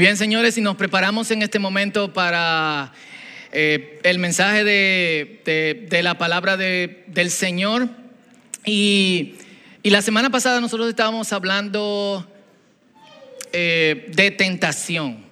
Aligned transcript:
Bien, 0.00 0.16
señores, 0.16 0.56
y 0.56 0.62
nos 0.62 0.76
preparamos 0.76 1.30
en 1.30 1.42
este 1.42 1.58
momento 1.58 2.14
para 2.14 2.94
eh, 3.52 4.00
el 4.02 4.18
mensaje 4.18 4.64
de, 4.64 6.00
la 6.02 6.16
palabra 6.16 6.56
del 6.56 7.30
Señor. 7.30 7.86
Y, 8.64 9.34
la 9.82 10.00
semana 10.00 10.30
pasada 10.30 10.58
nosotros 10.62 10.88
estábamos 10.88 11.34
hablando 11.34 12.26
eh, 13.52 14.06
de 14.16 14.30
tentación. 14.30 15.22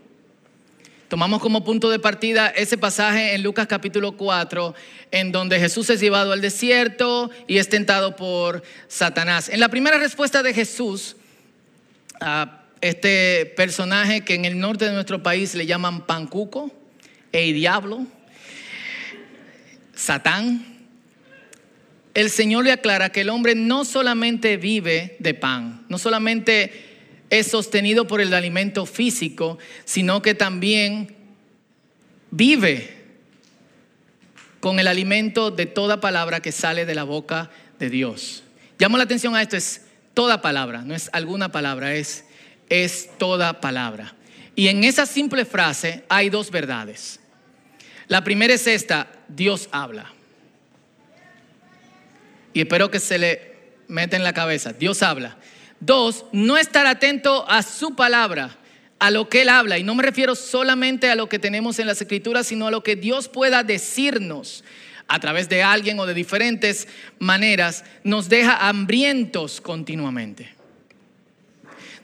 Tomamos 1.08 1.40
como 1.40 1.64
punto 1.64 1.88
de 1.88 1.98
partida 1.98 2.48
ese 2.48 2.76
pasaje 2.76 3.34
en 3.34 3.42
Lucas 3.42 3.68
capítulo 3.68 4.18
4, 4.18 4.74
en 5.12 5.32
donde 5.32 5.58
Jesús 5.58 5.88
es 5.88 5.98
llevado 5.98 6.32
al 6.32 6.42
desierto 6.42 7.30
y 7.46 7.56
es 7.56 7.70
tentado 7.70 8.16
por 8.16 8.62
Satanás. 8.86 9.48
En 9.48 9.60
la 9.60 9.70
primera 9.70 9.96
respuesta 9.96 10.42
de 10.42 10.52
Jesús, 10.52 11.16
a 12.20 12.67
este 12.80 13.46
personaje 13.56 14.22
que 14.22 14.34
en 14.34 14.44
el 14.44 14.58
norte 14.58 14.84
de 14.84 14.92
nuestro 14.92 15.22
país 15.22 15.54
le 15.54 15.66
llaman 15.66 16.06
pancuco, 16.06 16.72
e 17.32 17.52
diablo, 17.52 18.06
Satán, 19.94 20.64
el 22.14 22.30
Señor 22.30 22.64
le 22.64 22.72
aclara 22.72 23.10
que 23.10 23.20
el 23.20 23.28
hombre 23.28 23.54
no 23.54 23.84
solamente 23.84 24.56
vive 24.56 25.16
de 25.18 25.34
pan, 25.34 25.84
no 25.88 25.98
solamente 25.98 26.72
es 27.30 27.48
sostenido 27.48 28.06
por 28.06 28.20
el 28.20 28.32
alimento 28.32 28.86
físico, 28.86 29.58
sino 29.84 30.22
que 30.22 30.34
también 30.34 31.14
vive 32.30 32.96
con 34.60 34.78
el 34.78 34.88
alimento 34.88 35.50
de 35.50 35.66
toda 35.66 36.00
palabra 36.00 36.40
que 36.40 36.52
sale 36.52 36.86
de 36.86 36.94
la 36.94 37.04
boca 37.04 37.50
de 37.78 37.90
Dios. 37.90 38.42
Llamo 38.78 38.96
la 38.96 39.04
atención 39.04 39.36
a 39.36 39.42
esto, 39.42 39.56
es 39.56 39.82
toda 40.14 40.40
palabra, 40.40 40.82
no 40.82 40.94
es 40.94 41.10
alguna 41.12 41.52
palabra, 41.52 41.94
es, 41.94 42.24
es 42.68 43.10
toda 43.18 43.60
palabra. 43.60 44.14
Y 44.54 44.68
en 44.68 44.84
esa 44.84 45.06
simple 45.06 45.44
frase 45.44 46.04
hay 46.08 46.30
dos 46.30 46.50
verdades. 46.50 47.20
La 48.08 48.24
primera 48.24 48.54
es 48.54 48.66
esta, 48.66 49.08
Dios 49.28 49.68
habla. 49.70 50.12
Y 52.52 52.60
espero 52.60 52.90
que 52.90 52.98
se 52.98 53.18
le 53.18 53.56
meta 53.86 54.16
en 54.16 54.24
la 54.24 54.32
cabeza, 54.32 54.72
Dios 54.72 55.02
habla. 55.02 55.36
Dos, 55.80 56.24
no 56.32 56.56
estar 56.56 56.86
atento 56.86 57.48
a 57.48 57.62
su 57.62 57.94
palabra, 57.94 58.56
a 58.98 59.10
lo 59.10 59.28
que 59.28 59.42
Él 59.42 59.48
habla. 59.48 59.78
Y 59.78 59.84
no 59.84 59.94
me 59.94 60.02
refiero 60.02 60.34
solamente 60.34 61.08
a 61.08 61.14
lo 61.14 61.28
que 61.28 61.38
tenemos 61.38 61.78
en 61.78 61.86
las 61.86 62.00
escrituras, 62.00 62.46
sino 62.48 62.66
a 62.66 62.70
lo 62.70 62.82
que 62.82 62.96
Dios 62.96 63.28
pueda 63.28 63.62
decirnos 63.62 64.64
a 65.06 65.20
través 65.20 65.48
de 65.48 65.62
alguien 65.62 65.98
o 66.00 66.06
de 66.06 66.14
diferentes 66.14 66.86
maneras, 67.18 67.84
nos 68.04 68.28
deja 68.28 68.68
hambrientos 68.68 69.60
continuamente. 69.60 70.57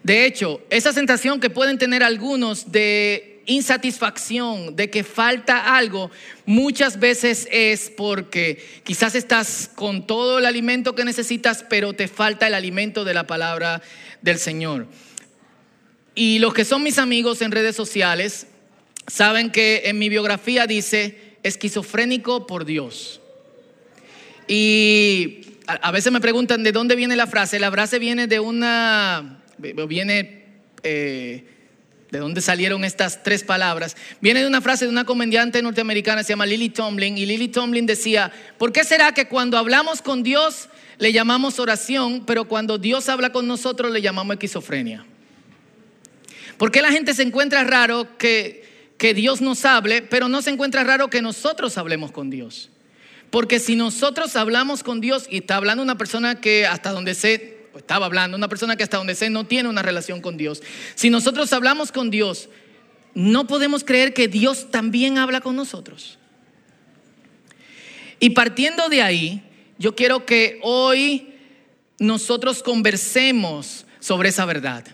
De 0.05 0.27
hecho, 0.27 0.61
esa 0.71 0.93
sensación 0.93 1.41
que 1.41 1.51
pueden 1.51 1.79
tener 1.79 2.03
algunos 2.03 2.71
de 2.71 3.43
insatisfacción, 3.47 4.77
de 4.77 4.91
que 4.91 5.03
falta 5.03 5.77
algo, 5.77 6.11
muchas 6.45 7.01
veces 7.01 7.49
es 7.51 7.91
porque 7.91 8.63
quizás 8.85 9.15
estás 9.15 9.71
con 9.75 10.07
todo 10.07 10.39
el 10.39 10.47
alimento 10.47 10.95
que 10.95 11.07
necesitas, 11.07 11.65
pero 11.69 11.95
te 11.95 12.07
falta 12.07 12.47
el 12.47 12.55
alimento 12.55 13.05
de 13.05 13.15
la 13.15 13.27
palabra 13.27 13.81
del 14.21 14.39
Señor. 14.39 14.87
Y 16.15 16.39
los 16.39 16.53
que 16.53 16.67
son 16.67 16.83
mis 16.83 16.99
amigos 16.99 17.41
en 17.41 17.51
redes 17.51 17.75
sociales 17.75 18.47
saben 19.07 19.51
que 19.51 19.85
en 19.87 19.99
mi 19.99 20.11
biografía 20.11 20.67
dice 20.67 21.37
esquizofrénico 21.43 22.47
por 22.47 22.67
Dios. 22.67 23.23
Y 24.49 25.41
a 25.67 25.91
veces 25.91 26.13
me 26.13 26.21
preguntan 26.21 26.63
de 26.63 26.73
dónde 26.73 26.95
viene 26.95 27.17
la 27.17 27.27
frase. 27.27 27.59
La 27.59 27.71
frase 27.71 27.99
viene 27.99 28.27
de 28.27 28.39
una, 28.39 29.44
viene 29.59 30.45
eh, 30.83 31.45
de 32.11 32.19
dónde 32.19 32.41
salieron 32.41 32.85
estas 32.85 33.23
tres 33.23 33.43
palabras, 33.43 33.97
viene 34.21 34.41
de 34.41 34.47
una 34.47 34.61
frase 34.61 34.85
de 34.85 34.91
una 34.91 35.05
comediante 35.05 35.61
norteamericana, 35.63 36.23
se 36.23 36.31
llama 36.31 36.47
Lily 36.47 36.69
Tomlin, 36.69 37.19
y 37.19 37.27
Lily 37.27 37.49
Tomlin 37.49 37.87
decía, 37.87 38.31
¿por 38.57 38.73
qué 38.73 38.85
será 38.85 39.13
que 39.13 39.27
cuando 39.27 39.59
hablamos 39.59 40.01
con 40.01 40.23
Dios 40.23 40.69
le 40.99 41.13
llamamos 41.13 41.59
oración, 41.59 42.25
pero 42.25 42.47
cuando 42.47 42.79
Dios 42.79 43.09
habla 43.09 43.33
con 43.33 43.49
nosotros 43.49 43.91
le 43.91 44.01
llamamos 44.01 44.35
esquizofrenia? 44.35 45.05
¿Por 46.57 46.71
qué 46.71 46.83
la 46.83 46.93
gente 46.93 47.15
se 47.15 47.23
encuentra 47.23 47.65
raro 47.65 48.17
que, 48.17 48.65
que 48.97 49.13
Dios 49.13 49.41
nos 49.41 49.65
hable, 49.65 50.03
pero 50.03 50.29
no 50.29 50.41
se 50.41 50.51
encuentra 50.51 50.85
raro 50.85 51.11
que 51.11 51.21
nosotros 51.21 51.77
hablemos 51.79 52.13
con 52.13 52.31
Dios? 52.31 52.71
Porque 53.31 53.59
si 53.59 53.75
nosotros 53.75 54.37
hablamos 54.37 54.85
con 54.85 55.01
Dios, 55.01 55.27
y 55.29 55.39
está 55.39 55.57
hablando 55.57 55.83
una 55.83 55.99
persona 55.99 56.41
que 56.41 56.65
hasta 56.65 56.93
donde 56.93 57.15
sé 57.15 57.54
estaba 57.77 58.07
hablando, 58.07 58.37
una 58.37 58.49
persona 58.49 58.77
que 58.77 58.83
hasta 58.83 58.97
donde 58.97 59.15
sé 59.15 59.31
no 59.31 59.47
tiene 59.47 59.69
una 59.69 59.83
relación 59.83 60.21
con 60.21 60.37
Dios. 60.37 60.63
Si 60.95 61.11
nosotros 61.11 61.53
hablamos 61.53 61.93
con 61.93 62.11
Dios, 62.11 62.49
no 63.15 63.47
podemos 63.47 63.85
creer 63.85 64.15
que 64.15 64.29
Dios 64.29 64.71
también 64.71 65.19
habla 65.19 65.41
con 65.41 65.57
nosotros. 65.57 66.19
Y 68.21 68.31
partiendo 68.31 68.89
de 68.89 69.03
ahí, 69.03 69.43
yo 69.79 69.95
quiero 69.95 70.25
que 70.27 70.59
hoy 70.63 71.35
nosotros 71.99 72.63
conversemos 72.63 73.87
sobre 74.01 74.29
esa 74.31 74.45
verdad. 74.45 74.85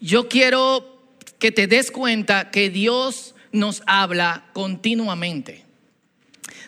Yo 0.00 0.28
quiero 0.28 1.02
que 1.38 1.52
te 1.52 1.66
des 1.66 1.90
cuenta 1.90 2.50
que 2.50 2.70
Dios 2.70 3.34
nos 3.52 3.82
habla 3.86 4.46
continuamente, 4.52 5.64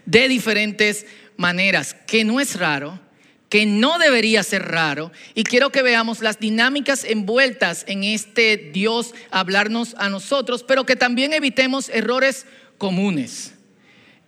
de 0.04 0.28
diferentes 0.28 1.06
maneras, 1.36 1.94
que 2.06 2.24
no 2.24 2.40
es 2.40 2.58
raro, 2.58 3.00
que 3.48 3.66
no 3.66 3.98
debería 3.98 4.42
ser 4.42 4.62
raro. 4.62 5.12
Y 5.34 5.44
quiero 5.44 5.70
que 5.70 5.82
veamos 5.82 6.20
las 6.20 6.40
dinámicas 6.40 7.04
envueltas 7.04 7.84
en 7.86 8.04
este 8.04 8.56
Dios 8.56 9.14
hablarnos 9.30 9.94
a 9.98 10.08
nosotros, 10.08 10.62
pero 10.62 10.84
que 10.84 10.96
también 10.96 11.32
evitemos 11.32 11.88
errores 11.88 12.46
comunes 12.78 13.54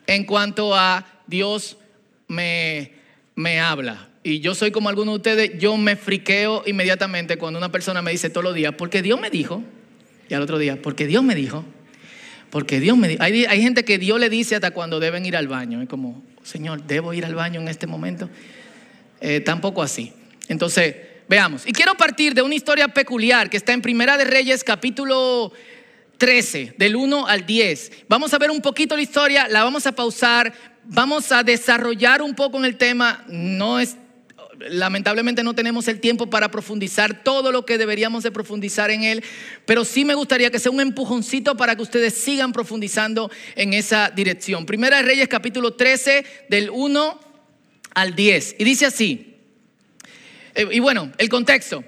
en 0.07 0.25
cuanto 0.25 0.75
a 0.75 1.07
Dios 1.27 1.77
me, 2.29 2.93
me 3.35 3.61
habla. 3.61 4.09
Y 4.23 4.41
yo 4.41 4.55
soy 4.55 4.71
como 4.71 4.89
algunos 4.89 5.15
de 5.15 5.17
ustedes, 5.17 5.59
yo 5.59 5.77
me 5.77 5.97
friqueo 5.97 6.63
inmediatamente 6.67 7.39
cuando 7.39 7.59
una 7.59 7.71
persona 7.71 8.03
me 8.03 8.11
dice 8.11 8.31
todos 8.31 8.45
los 8.45 8.55
días, 8.55 8.75
porque 8.77 9.03
Dios 9.03 9.21
me 9.21 9.31
dijo, 9.31 9.63
y 10.29 10.35
al 10.35 10.43
otro 10.43 10.59
día, 10.59 10.81
porque 10.83 11.07
Dios 11.07 11.23
me 11.23 11.35
dijo, 11.35 11.65
porque 12.51 12.81
Dios 12.81 12.97
me 12.97 13.09
dijo. 13.09 13.23
Hay, 13.23 13.45
hay 13.45 13.61
gente 13.61 13.85
que 13.85 13.99
Dios 13.99 14.19
le 14.19 14.31
dice 14.31 14.55
hasta 14.55 14.71
cuando 14.71 15.01
deben 15.01 15.27
ir 15.27 15.37
al 15.37 15.49
baño. 15.49 15.83
Es 15.83 15.89
como, 15.89 16.23
Señor, 16.43 16.85
¿debo 16.85 17.13
ir 17.13 17.25
al 17.25 17.35
baño 17.35 17.61
en 17.61 17.69
este 17.69 17.87
momento? 17.87 18.31
Eh, 19.21 19.41
tampoco 19.41 19.83
así. 19.83 20.13
Entonces, 20.49 20.95
veamos. 21.29 21.67
Y 21.67 21.73
quiero 21.73 21.95
partir 21.95 22.35
de 22.35 22.43
una 22.43 22.55
historia 22.55 22.89
peculiar 22.89 23.51
que 23.51 23.57
está 23.57 23.73
en 23.73 23.83
Primera 23.83 24.17
de 24.17 24.25
Reyes, 24.25 24.63
capítulo 24.63 25.53
13, 26.19 26.75
del 26.79 26.97
1 26.97 27.27
al 27.27 27.47
10. 27.47 27.93
Vamos 28.09 28.33
a 28.35 28.39
ver 28.39 28.51
un 28.51 28.61
poquito 28.61 28.97
la 28.97 29.03
historia, 29.03 29.49
la 29.49 29.65
vamos 29.65 29.87
a 29.87 29.93
pausar, 29.93 30.53
vamos 30.85 31.33
a 31.33 31.43
desarrollar 31.43 32.23
un 32.23 32.35
poco 32.35 32.59
en 32.59 32.65
el 32.65 32.77
tema. 32.77 33.25
No 33.29 33.81
es 33.81 33.97
lamentablemente 34.71 35.43
no 35.43 35.55
tenemos 35.55 35.89
el 35.89 36.01
tiempo 36.01 36.29
para 36.29 36.51
profundizar 36.51 37.23
todo 37.23 37.53
lo 37.53 37.67
que 37.67 37.79
deberíamos 37.79 38.23
de 38.23 38.31
profundizar 38.31 38.91
en 38.91 39.03
él, 39.03 39.23
pero 39.65 39.85
sí 39.85 40.05
me 40.05 40.15
gustaría 40.15 40.51
que 40.51 40.59
sea 40.59 40.73
un 40.73 40.81
empujoncito 40.81 41.57
para 41.57 41.77
que 41.77 41.83
ustedes 41.83 42.15
sigan 42.15 42.53
profundizando 42.53 43.31
en 43.55 43.75
esa 43.75 44.11
dirección. 44.11 44.67
Primera 44.67 44.99
de 44.99 45.03
Reyes 45.03 45.29
capítulo 45.29 45.75
13 45.75 46.25
del 46.49 46.71
1 46.71 47.26
al 47.97 48.15
10. 48.15 48.57
Y 48.59 48.65
dice 48.65 48.85
así, 48.85 49.35
eh, 50.55 50.69
y 50.71 50.81
bueno, 50.81 51.11
el 51.17 51.31
contexto. 51.31 51.83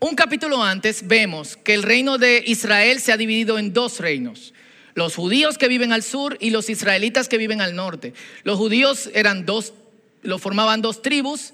Un 0.00 0.14
capítulo 0.14 0.62
antes 0.62 1.06
vemos 1.06 1.58
que 1.58 1.74
el 1.74 1.82
reino 1.82 2.16
de 2.16 2.42
Israel 2.46 2.98
se 2.98 3.12
ha 3.12 3.18
dividido 3.18 3.58
en 3.58 3.74
dos 3.74 4.00
reinos. 4.00 4.54
Los 4.94 5.16
judíos 5.16 5.58
que 5.58 5.68
viven 5.68 5.92
al 5.92 6.02
sur 6.02 6.38
y 6.40 6.48
los 6.48 6.70
israelitas 6.70 7.28
que 7.28 7.36
viven 7.36 7.60
al 7.60 7.76
norte. 7.76 8.14
Los 8.42 8.56
judíos 8.56 9.10
eran 9.12 9.44
dos, 9.44 9.74
lo 10.22 10.38
formaban 10.38 10.80
dos 10.80 11.02
tribus 11.02 11.52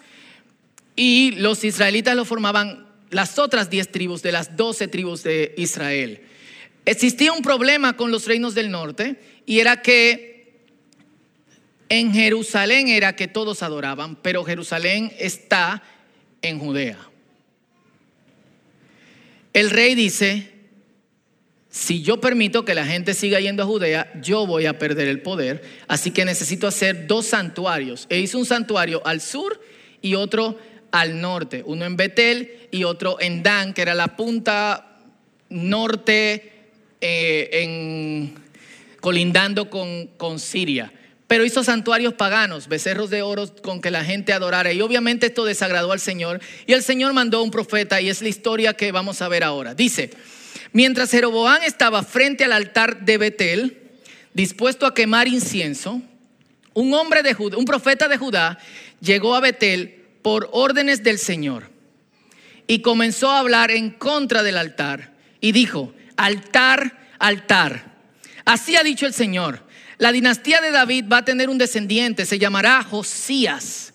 y 0.95 1.33
los 1.33 1.65
israelitas 1.65 2.15
lo 2.15 2.25
formaban 2.25 2.87
las 3.11 3.41
otras 3.41 3.71
diez 3.71 3.91
tribus 3.91 4.23
de 4.23 4.31
las 4.31 4.57
doce 4.57 4.87
tribus 4.87 5.25
de 5.25 5.53
Israel. 5.57 6.21
Existía 6.85 7.33
un 7.33 7.43
problema 7.43 7.97
con 7.97 8.13
los 8.13 8.27
reinos 8.27 8.55
del 8.55 8.71
norte 8.71 9.17
y 9.47 9.59
era 9.59 9.83
que 9.83 10.36
en 11.89 12.13
Jerusalén 12.13 12.89
era 12.89 13.15
que 13.15 13.29
todos 13.29 13.63
adoraban, 13.63 14.17
pero 14.17 14.45
Jerusalén 14.45 15.13
está 15.19 15.83
en 16.43 16.59
Judea. 16.59 16.99
El 19.53 19.71
rey 19.71 19.95
dice, 19.95 20.51
si 21.71 22.03
yo 22.03 22.21
permito 22.21 22.65
que 22.65 22.75
la 22.75 22.87
gente 22.87 23.15
siga 23.15 23.41
yendo 23.41 23.63
a 23.63 23.67
Judea, 23.67 24.13
yo 24.21 24.47
voy 24.47 24.67
a 24.67 24.79
perder 24.79 25.09
el 25.09 25.23
poder, 25.23 25.63
así 25.89 26.11
que 26.11 26.25
necesito 26.25 26.67
hacer 26.67 27.07
dos 27.07 27.27
santuarios. 27.27 28.07
E 28.11 28.19
hizo 28.19 28.39
un 28.39 28.47
santuario 28.47 29.01
al 29.07 29.21
sur 29.21 29.61
y 30.03 30.15
otro 30.15 30.59
al 30.91 31.21
norte, 31.21 31.63
uno 31.67 31.85
en 31.85 31.97
Betel 31.97 32.69
y 32.71 32.85
otro 32.85 33.21
en 33.21 33.43
Dan, 33.43 33.75
que 33.75 33.83
era 33.83 33.95
la 33.95 34.17
punta 34.17 35.01
norte 35.49 36.53
eh, 37.01 37.49
en, 37.53 38.35
colindando 39.01 39.71
con, 39.71 40.09
con 40.17 40.39
Siria. 40.39 40.93
Pero 41.27 41.45
hizo 41.45 41.65
santuarios 41.65 42.15
paganos, 42.15 42.69
becerros 42.69 43.11
de 43.11 43.23
oro 43.23 43.53
con 43.63 43.81
que 43.81 43.91
la 43.91 44.05
gente 44.05 44.33
adorara. 44.33 44.73
Y 44.73 44.81
obviamente 44.81 45.27
esto 45.27 45.45
desagradó 45.45 45.93
al 45.93 46.01
Señor. 46.01 46.41
Y 46.67 46.73
el 46.73 46.83
Señor 46.83 47.13
mandó 47.13 47.43
un 47.43 47.51
profeta 47.51 48.01
y 48.01 48.09
es 48.09 48.23
la 48.23 48.29
historia 48.29 48.75
que 48.75 48.93
vamos 48.93 49.23
a 49.23 49.29
ver 49.29 49.43
ahora. 49.43 49.75
Dice, 49.75 50.11
Mientras 50.73 51.11
Jeroboam 51.11 51.63
estaba 51.63 52.03
frente 52.03 52.45
al 52.45 52.53
altar 52.53 53.05
de 53.05 53.19
Betel, 53.19 53.83
dispuesto 54.35 54.87
a 54.87 54.95
quemar 54.95 55.29
incienso, 55.29 56.03
un 56.75 56.93
hombre 56.93 57.23
de 57.23 57.33
Judá, 57.33 57.57
un 57.57 57.65
profeta 57.65 58.09
de 58.09 58.19
Judá, 58.19 58.59
llegó 59.01 59.35
a 59.35 59.41
Betel 59.41 60.05
por 60.21 60.51
órdenes 60.53 61.03
del 61.03 61.19
Señor 61.19 61.71
y 62.67 62.81
comenzó 62.81 63.31
a 63.31 63.39
hablar 63.39 63.71
en 63.71 63.91
contra 63.91 64.43
del 64.43 64.59
altar 64.59 65.15
y 65.41 65.53
dijo, 65.53 65.95
altar, 66.17 67.09
altar. 67.19 67.97
Así 68.45 68.77
ha 68.77 68.83
dicho 68.83 69.07
el 69.07 69.15
Señor, 69.15 69.66
la 69.99 70.13
dinastía 70.13 70.61
de 70.61 70.71
David 70.71 71.07
va 71.11 71.19
a 71.19 71.25
tener 71.25 71.49
un 71.49 71.59
descendiente, 71.59 72.27
se 72.27 72.39
llamará 72.39 72.83
Josías. 72.83 73.93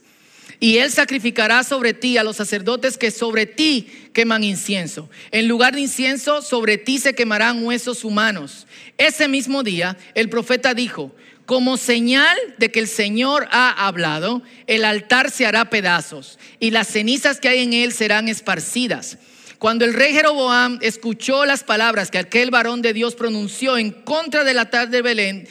Y 0.60 0.78
él 0.78 0.92
sacrificará 0.92 1.64
sobre 1.64 1.94
ti 1.94 2.18
a 2.18 2.24
los 2.24 2.36
sacerdotes 2.36 2.98
que 2.98 3.10
sobre 3.10 3.48
ti 3.48 3.88
queman 4.14 4.44
incienso. 4.44 5.10
En 5.32 5.48
lugar 5.48 5.74
de 5.74 5.82
incienso, 5.82 6.44
sobre 6.44 6.78
ti 6.78 7.00
se 7.00 7.16
quemarán 7.16 7.64
huesos 7.66 8.04
humanos. 8.04 8.68
Ese 9.00 9.28
mismo 9.28 9.64
día, 9.64 9.98
el 10.14 10.30
profeta 10.30 10.76
dijo, 10.76 11.16
como 11.48 11.78
señal 11.78 12.38
de 12.60 12.72
que 12.72 12.80
el 12.80 12.88
Señor 12.88 13.48
ha 13.52 13.88
hablado, 13.88 14.44
el 14.68 14.86
altar 14.86 15.32
se 15.32 15.46
hará 15.46 15.72
pedazos 15.72 16.38
y 16.60 16.70
las 16.70 16.88
cenizas 16.88 17.40
que 17.40 17.50
hay 17.50 17.64
en 17.64 17.74
él 17.74 17.92
serán 17.92 18.30
esparcidas. 18.30 19.18
Cuando 19.58 19.86
el 19.86 19.94
rey 19.94 20.14
Jeroboam 20.14 20.80
escuchó 20.82 21.46
las 21.46 21.64
palabras 21.64 22.10
que 22.10 22.18
aquel 22.18 22.50
varón 22.50 22.82
de 22.82 22.94
Dios 22.94 23.16
pronunció 23.16 23.78
en 23.78 23.92
contra 23.92 24.44
del 24.44 24.58
altar 24.58 24.90
de 24.90 25.02
Belén, 25.02 25.48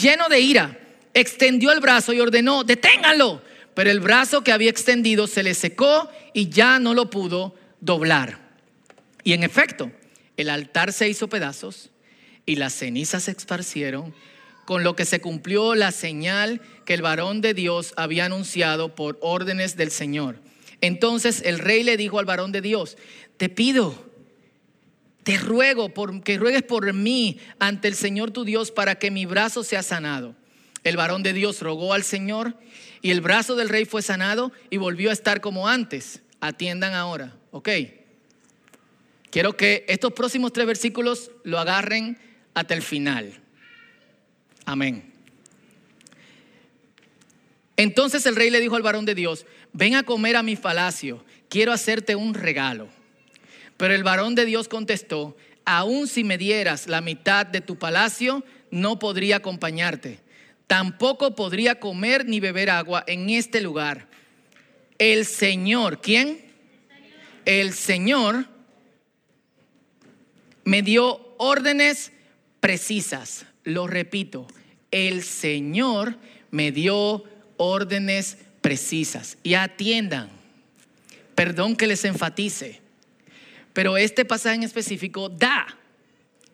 lleno 0.00 0.28
de 0.28 0.40
ira, 0.40 0.78
extendió 1.14 1.72
el 1.72 1.80
brazo 1.80 2.12
y 2.12 2.20
ordenó, 2.20 2.64
deténganlo 2.64 3.42
pero 3.74 3.90
el 3.90 4.00
brazo 4.00 4.42
que 4.42 4.52
había 4.52 4.70
extendido 4.70 5.26
se 5.26 5.42
le 5.42 5.54
secó 5.54 6.10
y 6.32 6.48
ya 6.48 6.78
no 6.78 6.94
lo 6.94 7.10
pudo 7.10 7.54
doblar. 7.80 8.38
Y 9.24 9.32
en 9.32 9.42
efecto, 9.42 9.90
el 10.36 10.50
altar 10.50 10.92
se 10.92 11.08
hizo 11.08 11.28
pedazos 11.28 11.90
y 12.44 12.56
las 12.56 12.74
cenizas 12.74 13.24
se 13.24 13.30
esparcieron, 13.30 14.14
con 14.64 14.84
lo 14.84 14.94
que 14.94 15.04
se 15.04 15.20
cumplió 15.20 15.74
la 15.74 15.90
señal 15.90 16.60
que 16.84 16.94
el 16.94 17.02
varón 17.02 17.40
de 17.40 17.54
Dios 17.54 17.94
había 17.96 18.26
anunciado 18.26 18.94
por 18.94 19.18
órdenes 19.20 19.76
del 19.76 19.90
Señor. 19.90 20.38
Entonces 20.80 21.42
el 21.44 21.58
rey 21.58 21.82
le 21.82 21.96
dijo 21.96 22.18
al 22.18 22.24
varón 22.24 22.52
de 22.52 22.60
Dios, 22.60 22.96
te 23.36 23.48
pido, 23.48 24.11
te 25.22 25.38
ruego 25.38 25.90
por, 25.90 26.22
que 26.22 26.38
ruegues 26.38 26.62
por 26.62 26.92
mí 26.92 27.38
ante 27.58 27.88
el 27.88 27.94
Señor 27.94 28.30
tu 28.30 28.44
Dios 28.44 28.70
para 28.70 28.96
que 28.96 29.10
mi 29.10 29.26
brazo 29.26 29.62
sea 29.62 29.82
sanado. 29.82 30.34
El 30.84 30.96
varón 30.96 31.22
de 31.22 31.32
Dios 31.32 31.60
rogó 31.60 31.92
al 31.92 32.02
Señor 32.02 32.56
y 33.02 33.12
el 33.12 33.20
brazo 33.20 33.54
del 33.54 33.68
rey 33.68 33.84
fue 33.84 34.02
sanado 34.02 34.52
y 34.70 34.78
volvió 34.78 35.10
a 35.10 35.12
estar 35.12 35.40
como 35.40 35.68
antes. 35.68 36.22
Atiendan 36.40 36.94
ahora, 36.94 37.36
¿ok? 37.52 37.68
Quiero 39.30 39.56
que 39.56 39.84
estos 39.88 40.12
próximos 40.12 40.52
tres 40.52 40.66
versículos 40.66 41.30
lo 41.44 41.58
agarren 41.58 42.18
hasta 42.52 42.74
el 42.74 42.82
final. 42.82 43.40
Amén. 44.64 45.12
Entonces 47.76 48.26
el 48.26 48.36
rey 48.36 48.50
le 48.50 48.60
dijo 48.60 48.76
al 48.76 48.82
varón 48.82 49.04
de 49.04 49.14
Dios, 49.14 49.46
ven 49.72 49.94
a 49.94 50.02
comer 50.02 50.36
a 50.36 50.42
mi 50.42 50.56
palacio, 50.56 51.24
quiero 51.48 51.72
hacerte 51.72 52.16
un 52.16 52.34
regalo. 52.34 52.88
Pero 53.82 53.94
el 53.94 54.04
varón 54.04 54.36
de 54.36 54.46
Dios 54.46 54.68
contestó, 54.68 55.36
aun 55.64 56.06
si 56.06 56.22
me 56.22 56.38
dieras 56.38 56.86
la 56.86 57.00
mitad 57.00 57.44
de 57.44 57.60
tu 57.60 57.76
palacio, 57.76 58.44
no 58.70 58.98
podría 58.98 59.36
acompañarte 59.36 60.20
tampoco 60.72 61.34
podría 61.34 61.78
comer 61.78 62.24
ni 62.24 62.40
beber 62.40 62.70
agua 62.70 63.04
en 63.06 63.28
este 63.28 63.60
lugar. 63.60 64.08
El 64.96 65.26
Señor, 65.26 66.00
¿quién? 66.00 66.40
El 67.44 67.74
Señor 67.74 68.46
me 70.64 70.80
dio 70.80 71.34
órdenes 71.36 72.12
precisas. 72.60 73.44
Lo 73.64 73.86
repito, 73.86 74.46
el 74.90 75.22
Señor 75.22 76.16
me 76.50 76.72
dio 76.72 77.24
órdenes 77.58 78.38
precisas. 78.62 79.36
Y 79.42 79.52
atiendan, 79.52 80.30
perdón 81.34 81.76
que 81.76 81.86
les 81.86 82.06
enfatice, 82.06 82.80
pero 83.72 83.96
este 83.96 84.24
pasaje 84.24 84.56
en 84.56 84.62
específico 84.62 85.28
da 85.28 85.78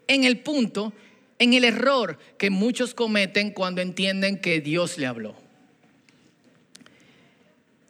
en 0.06 0.24
el 0.24 0.40
punto 0.40 0.92
en 1.38 1.54
el 1.54 1.64
error 1.64 2.18
que 2.36 2.50
muchos 2.50 2.94
cometen 2.94 3.52
cuando 3.52 3.80
entienden 3.80 4.40
que 4.40 4.60
Dios 4.60 4.98
le 4.98 5.06
habló. 5.06 5.36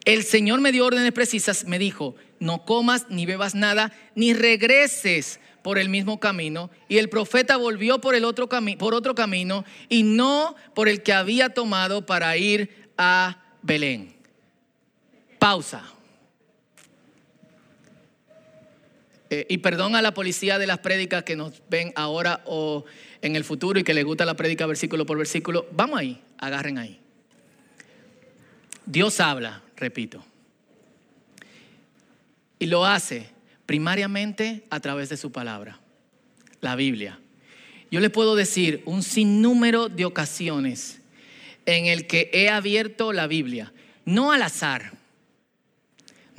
El 0.05 0.23
Señor 0.23 0.61
me 0.61 0.71
dio 0.71 0.85
órdenes 0.85 1.11
precisas, 1.11 1.65
me 1.65 1.77
dijo, 1.77 2.15
no 2.39 2.65
comas 2.65 3.07
ni 3.09 3.25
bebas 3.25 3.53
nada, 3.53 3.91
ni 4.15 4.33
regreses 4.33 5.39
por 5.61 5.77
el 5.77 5.89
mismo 5.89 6.19
camino. 6.19 6.69
Y 6.87 6.97
el 6.97 7.09
profeta 7.09 7.57
volvió 7.57 7.99
por, 7.99 8.15
el 8.15 8.25
otro, 8.25 8.47
por 8.77 8.93
otro 8.93 9.13
camino 9.13 9.65
y 9.87 10.03
no 10.03 10.55
por 10.73 10.87
el 10.89 11.03
que 11.03 11.13
había 11.13 11.49
tomado 11.49 12.05
para 12.05 12.35
ir 12.37 12.89
a 12.97 13.43
Belén. 13.61 14.15
Pausa. 15.37 15.83
Eh, 19.29 19.45
y 19.47 19.59
perdón 19.59 19.95
a 19.95 20.01
la 20.01 20.13
policía 20.13 20.57
de 20.57 20.65
las 20.65 20.79
prédicas 20.79 21.23
que 21.23 21.35
nos 21.35 21.61
ven 21.69 21.93
ahora 21.95 22.41
o 22.45 22.85
en 23.21 23.35
el 23.35 23.43
futuro 23.43 23.79
y 23.79 23.83
que 23.83 23.93
les 23.93 24.03
gusta 24.03 24.25
la 24.25 24.35
prédica 24.35 24.65
versículo 24.65 25.05
por 25.05 25.17
versículo. 25.17 25.67
Vamos 25.71 25.99
ahí, 25.99 26.21
agarren 26.37 26.77
ahí. 26.77 26.99
Dios 28.85 29.19
habla, 29.19 29.61
repito. 29.75 30.25
Y 32.57 32.65
lo 32.65 32.85
hace 32.85 33.29
primariamente 33.67 34.63
a 34.71 34.79
través 34.79 35.09
de 35.09 35.17
su 35.17 35.31
palabra, 35.31 35.79
la 36.59 36.75
Biblia. 36.75 37.19
Yo 37.91 37.99
le 37.99 38.09
puedo 38.09 38.35
decir 38.35 38.81
un 38.85 39.03
sinnúmero 39.03 39.89
de 39.89 40.05
ocasiones 40.05 41.01
en 41.67 41.85
el 41.85 42.07
que 42.07 42.31
he 42.33 42.49
abierto 42.49 43.13
la 43.13 43.27
Biblia, 43.27 43.71
no 44.05 44.31
al 44.31 44.41
azar, 44.41 44.93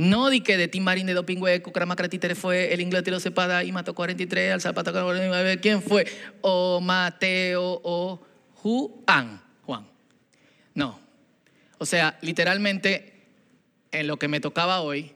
no 0.01 0.31
di 0.31 0.41
que 0.41 0.57
de 0.57 0.67
Tim 0.67 0.83
Marín 0.83 1.07
de 1.07 1.13
Dopingüe, 1.13 1.61
Cucaramacratitere 1.61 2.35
fue 2.35 2.73
el 2.73 2.81
inglés 2.81 3.05
tiro 3.05 3.21
cepada 3.21 3.65
y 3.65 3.71
mató 3.71 3.95
43, 3.95 4.55
al 4.55 4.61
zapato 4.63 4.93
49. 4.93 5.61
¿Quién 5.61 5.83
fue? 5.83 6.07
O 6.41 6.81
Mateo 6.81 7.83
o 7.85 8.19
Juan. 8.55 9.43
Juan. 9.67 9.87
No. 10.73 10.99
O 11.77 11.85
sea, 11.85 12.19
literalmente 12.23 13.27
en 13.93 14.07
lo 14.07 14.19
que 14.19 14.29
me 14.29 14.41
tocaba 14.41 14.81
hoy 14.81 15.13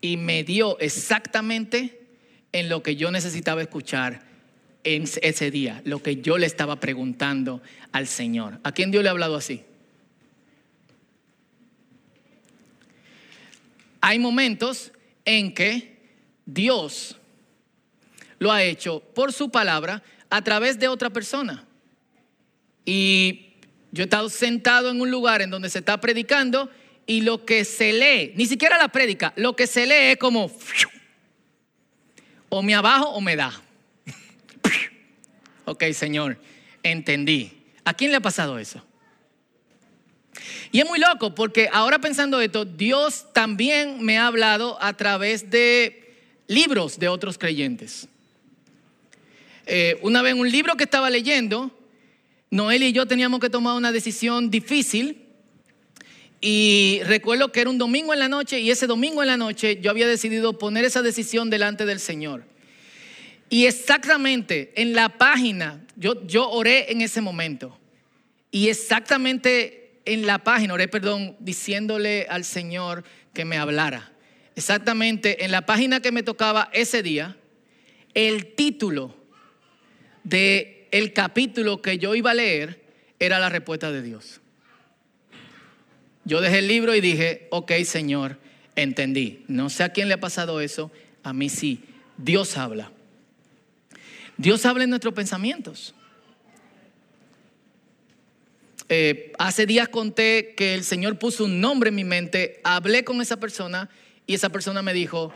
y 0.00 0.16
me 0.16 0.42
dio 0.42 0.80
exactamente 0.80 2.00
en 2.50 2.68
lo 2.68 2.82
que 2.82 2.96
yo 2.96 3.12
necesitaba 3.12 3.62
escuchar 3.62 4.22
en 4.82 5.04
ese 5.22 5.52
día, 5.52 5.80
lo 5.84 6.02
que 6.02 6.16
yo 6.16 6.38
le 6.38 6.46
estaba 6.46 6.80
preguntando 6.80 7.62
al 7.92 8.08
Señor. 8.08 8.58
¿A 8.64 8.72
quién 8.72 8.90
Dios 8.90 9.04
le 9.04 9.10
ha 9.10 9.12
hablado 9.12 9.36
así? 9.36 9.62
Hay 14.02 14.18
momentos 14.18 14.92
en 15.24 15.54
que 15.54 15.96
Dios 16.44 17.16
lo 18.38 18.50
ha 18.50 18.62
hecho 18.64 19.00
por 19.00 19.32
su 19.32 19.50
palabra 19.50 20.02
a 20.28 20.42
través 20.42 20.78
de 20.78 20.88
otra 20.88 21.08
persona. 21.08 21.64
Y 22.84 23.54
yo 23.92 24.02
he 24.02 24.04
estado 24.04 24.28
sentado 24.28 24.90
en 24.90 25.00
un 25.00 25.10
lugar 25.10 25.40
en 25.40 25.50
donde 25.50 25.70
se 25.70 25.78
está 25.78 26.00
predicando 26.00 26.68
y 27.06 27.20
lo 27.20 27.44
que 27.44 27.64
se 27.64 27.92
lee, 27.92 28.32
ni 28.34 28.46
siquiera 28.46 28.76
la 28.76 28.88
prédica, 28.88 29.32
lo 29.36 29.54
que 29.54 29.68
se 29.68 29.86
lee 29.86 30.12
es 30.12 30.16
como 30.16 30.50
o 32.48 32.62
me 32.62 32.74
abajo 32.74 33.08
o 33.10 33.20
me 33.20 33.36
da. 33.36 33.62
ok, 35.64 35.84
Señor, 35.92 36.38
entendí. 36.82 37.52
¿A 37.84 37.94
quién 37.94 38.10
le 38.10 38.16
ha 38.16 38.20
pasado 38.20 38.58
eso? 38.58 38.84
Y 40.70 40.80
es 40.80 40.86
muy 40.86 40.98
loco 40.98 41.34
porque 41.34 41.68
ahora 41.72 41.98
pensando 41.98 42.40
esto, 42.40 42.64
Dios 42.64 43.26
también 43.32 44.02
me 44.02 44.18
ha 44.18 44.26
hablado 44.26 44.80
a 44.82 44.94
través 44.94 45.50
de 45.50 46.16
libros 46.46 46.98
de 46.98 47.08
otros 47.08 47.38
creyentes. 47.38 48.08
Eh, 49.66 49.98
una 50.02 50.22
vez 50.22 50.34
un 50.34 50.50
libro 50.50 50.76
que 50.76 50.84
estaba 50.84 51.10
leyendo, 51.10 51.70
Noel 52.50 52.82
y 52.82 52.92
yo 52.92 53.06
teníamos 53.06 53.40
que 53.40 53.50
tomar 53.50 53.76
una 53.76 53.92
decisión 53.92 54.50
difícil. 54.50 55.18
Y 56.40 57.00
recuerdo 57.04 57.52
que 57.52 57.60
era 57.60 57.70
un 57.70 57.78
domingo 57.78 58.12
en 58.12 58.18
la 58.18 58.28
noche 58.28 58.60
y 58.60 58.70
ese 58.70 58.86
domingo 58.86 59.22
en 59.22 59.28
la 59.28 59.36
noche 59.36 59.78
yo 59.80 59.90
había 59.90 60.08
decidido 60.08 60.58
poner 60.58 60.84
esa 60.84 61.00
decisión 61.00 61.50
delante 61.50 61.86
del 61.86 62.00
Señor. 62.00 62.44
Y 63.48 63.66
exactamente 63.66 64.72
en 64.76 64.94
la 64.94 65.10
página, 65.10 65.84
yo, 65.96 66.26
yo 66.26 66.50
oré 66.50 66.90
en 66.90 67.00
ese 67.00 67.20
momento. 67.20 67.78
Y 68.50 68.68
exactamente 68.68 69.81
en 70.04 70.26
la 70.26 70.44
página, 70.44 70.74
oré 70.74 70.88
perdón, 70.88 71.36
diciéndole 71.40 72.26
al 72.28 72.44
Señor 72.44 73.04
que 73.32 73.44
me 73.44 73.56
hablara. 73.56 74.12
Exactamente 74.54 75.44
en 75.44 75.50
la 75.50 75.64
página 75.64 76.00
que 76.00 76.12
me 76.12 76.22
tocaba 76.22 76.68
ese 76.72 77.02
día, 77.02 77.36
el 78.14 78.54
título 78.54 79.16
de 80.24 80.88
el 80.90 81.12
capítulo 81.12 81.80
que 81.80 81.98
yo 81.98 82.14
iba 82.14 82.32
a 82.32 82.34
leer 82.34 82.82
era 83.18 83.38
la 83.38 83.48
respuesta 83.48 83.90
de 83.90 84.02
Dios. 84.02 84.40
Yo 86.24 86.40
dejé 86.40 86.58
el 86.58 86.68
libro 86.68 86.94
y 86.94 87.00
dije, 87.00 87.48
ok 87.50 87.72
Señor, 87.84 88.38
entendí. 88.76 89.44
No 89.48 89.70
sé 89.70 89.84
a 89.84 89.88
quién 89.88 90.08
le 90.08 90.14
ha 90.14 90.20
pasado 90.20 90.60
eso, 90.60 90.92
a 91.22 91.32
mí 91.32 91.48
sí. 91.48 91.80
Dios 92.18 92.56
habla. 92.56 92.92
Dios 94.36 94.64
habla 94.66 94.84
en 94.84 94.90
nuestros 94.90 95.14
pensamientos. 95.14 95.94
Eh, 98.94 99.32
hace 99.38 99.64
días 99.64 99.88
conté 99.88 100.52
que 100.54 100.74
el 100.74 100.84
Señor 100.84 101.18
puso 101.18 101.46
un 101.46 101.62
nombre 101.62 101.88
en 101.88 101.94
mi 101.94 102.04
mente, 102.04 102.60
hablé 102.62 103.04
con 103.04 103.22
esa 103.22 103.38
persona 103.38 103.88
y 104.26 104.34
esa 104.34 104.50
persona 104.50 104.82
me 104.82 104.92
dijo, 104.92 105.32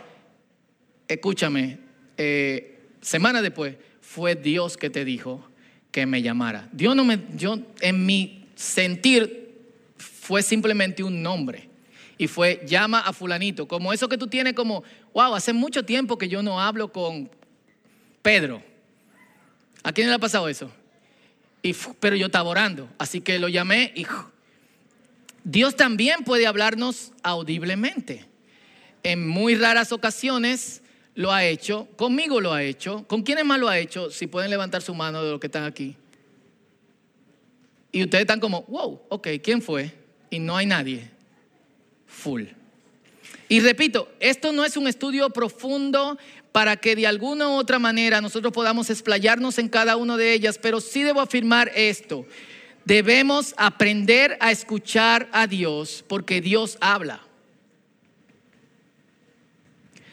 escúchame, 1.09 1.79
eh, 2.19 2.79
semana 3.01 3.41
después 3.41 3.77
fue 4.03 4.35
Dios 4.35 4.77
que 4.77 4.91
te 4.91 5.07
dijo 5.07 5.49
que 5.91 6.05
me 6.05 6.21
llamara. 6.21 6.69
Dios 6.71 6.95
no 6.95 7.07
me, 7.07 7.19
yo 7.35 7.59
en 7.81 8.05
mi 8.05 8.47
sentir 8.57 9.55
fue 9.97 10.43
simplemente 10.43 11.03
un 11.03 11.23
nombre 11.23 11.71
y 12.19 12.27
fue 12.27 12.63
llama 12.67 13.01
a 13.01 13.15
fulanito, 13.15 13.67
como 13.67 13.91
eso 13.91 14.07
que 14.07 14.19
tú 14.19 14.27
tienes 14.27 14.53
como, 14.53 14.85
wow, 15.15 15.35
hace 15.35 15.55
mucho 15.55 15.83
tiempo 15.83 16.19
que 16.19 16.29
yo 16.29 16.43
no 16.43 16.61
hablo 16.61 16.93
con 16.93 17.31
Pedro. 18.21 18.63
¿A 19.83 19.93
quién 19.93 20.09
le 20.09 20.15
ha 20.15 20.19
pasado 20.19 20.47
eso? 20.47 20.71
Pero 22.01 22.17
yo 22.17 22.27
estaba 22.27 22.49
orando, 22.49 22.89
así 22.99 23.21
que 23.21 23.39
lo 23.39 23.49
llamé 23.49 23.93
Dios 25.45 25.77
también 25.77 26.25
puede 26.25 26.47
hablarnos 26.47 27.13
audiblemente. 27.23 28.25
En 29.03 29.29
muy 29.29 29.55
raras 29.55 29.93
ocasiones 29.93 30.83
lo 31.15 31.33
ha 31.33 31.45
hecho, 31.45 31.87
conmigo 31.97 32.41
lo 32.41 32.53
ha 32.53 32.63
hecho. 32.65 33.05
¿Con 33.07 33.23
quiénes 33.23 33.45
más 33.45 33.61
lo 33.61 33.69
ha 33.69 33.79
hecho? 33.79 34.11
Si 34.11 34.27
pueden 34.27 34.51
levantar 34.51 34.83
su 34.83 34.95
mano 34.95 35.23
de 35.23 35.31
los 35.31 35.41
que 35.41 35.47
están 35.47 35.65
aquí. 35.65 35.97
Y 37.93 38.03
ustedes 38.03 38.23
están 38.23 38.41
como, 38.41 38.63
wow, 38.63 39.01
ok, 39.09 39.29
¿quién 39.43 39.63
fue? 39.63 39.93
Y 40.31 40.41
no 40.41 40.57
hay 40.57 40.67
nadie. 40.67 41.09
Full. 42.07 42.45
Y 43.49 43.61
repito, 43.61 44.13
esto 44.19 44.53
no 44.53 44.65
es 44.65 44.77
un 44.77 44.89
estudio 44.89 45.31
profundo 45.31 46.19
para 46.57 46.79
que 46.79 46.97
de 46.97 47.07
alguna 47.07 47.49
u 47.49 47.53
otra 47.53 47.79
manera 47.79 48.23
nosotros 48.23 48.51
podamos 48.51 48.89
explayarnos 48.89 49.59
en 49.59 49.69
cada 49.69 49.97
una 49.97 50.17
de 50.17 50.33
ellas, 50.33 50.57
pero 50.57 50.81
sí 50.81 51.03
debo 51.03 51.21
afirmar 51.21 51.71
esto. 51.75 52.25
Debemos 52.87 53.53
aprender 53.59 54.39
a 54.41 54.51
escuchar 54.51 55.29
a 55.33 55.47
Dios 55.47 56.03
porque 56.09 56.41
Dios 56.41 56.79
habla. 56.81 57.21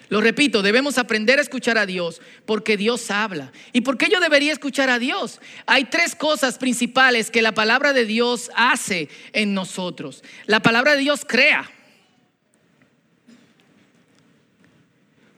Lo 0.10 0.20
repito, 0.20 0.62
debemos 0.62 0.98
aprender 0.98 1.40
a 1.40 1.44
escuchar 1.44 1.78
a 1.78 1.86
Dios 1.86 2.20
porque 2.46 2.76
Dios 2.76 3.10
habla. 3.10 3.54
¿Y 3.72 3.80
por 3.80 3.98
qué 3.98 4.10
yo 4.12 4.20
debería 4.20 4.52
escuchar 4.52 4.90
a 4.90 5.00
Dios? 5.00 5.40
Hay 5.66 5.86
tres 5.86 6.14
cosas 6.14 6.58
principales 6.58 7.32
que 7.32 7.42
la 7.42 7.54
palabra 7.54 7.94
de 7.94 8.06
Dios 8.06 8.52
hace 8.54 9.08
en 9.32 9.54
nosotros. 9.54 10.26
La 10.46 10.60
palabra 10.60 10.92
de 10.92 10.98
Dios 10.98 11.24
crea 11.26 11.72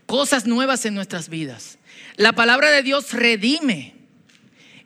cosas 0.06 0.46
nuevas 0.46 0.86
en 0.86 0.96
nuestras 0.96 1.30
vidas. 1.30 1.78
La 2.16 2.34
palabra 2.34 2.70
de 2.72 2.84
Dios 2.84 3.14
redime. 3.14 3.96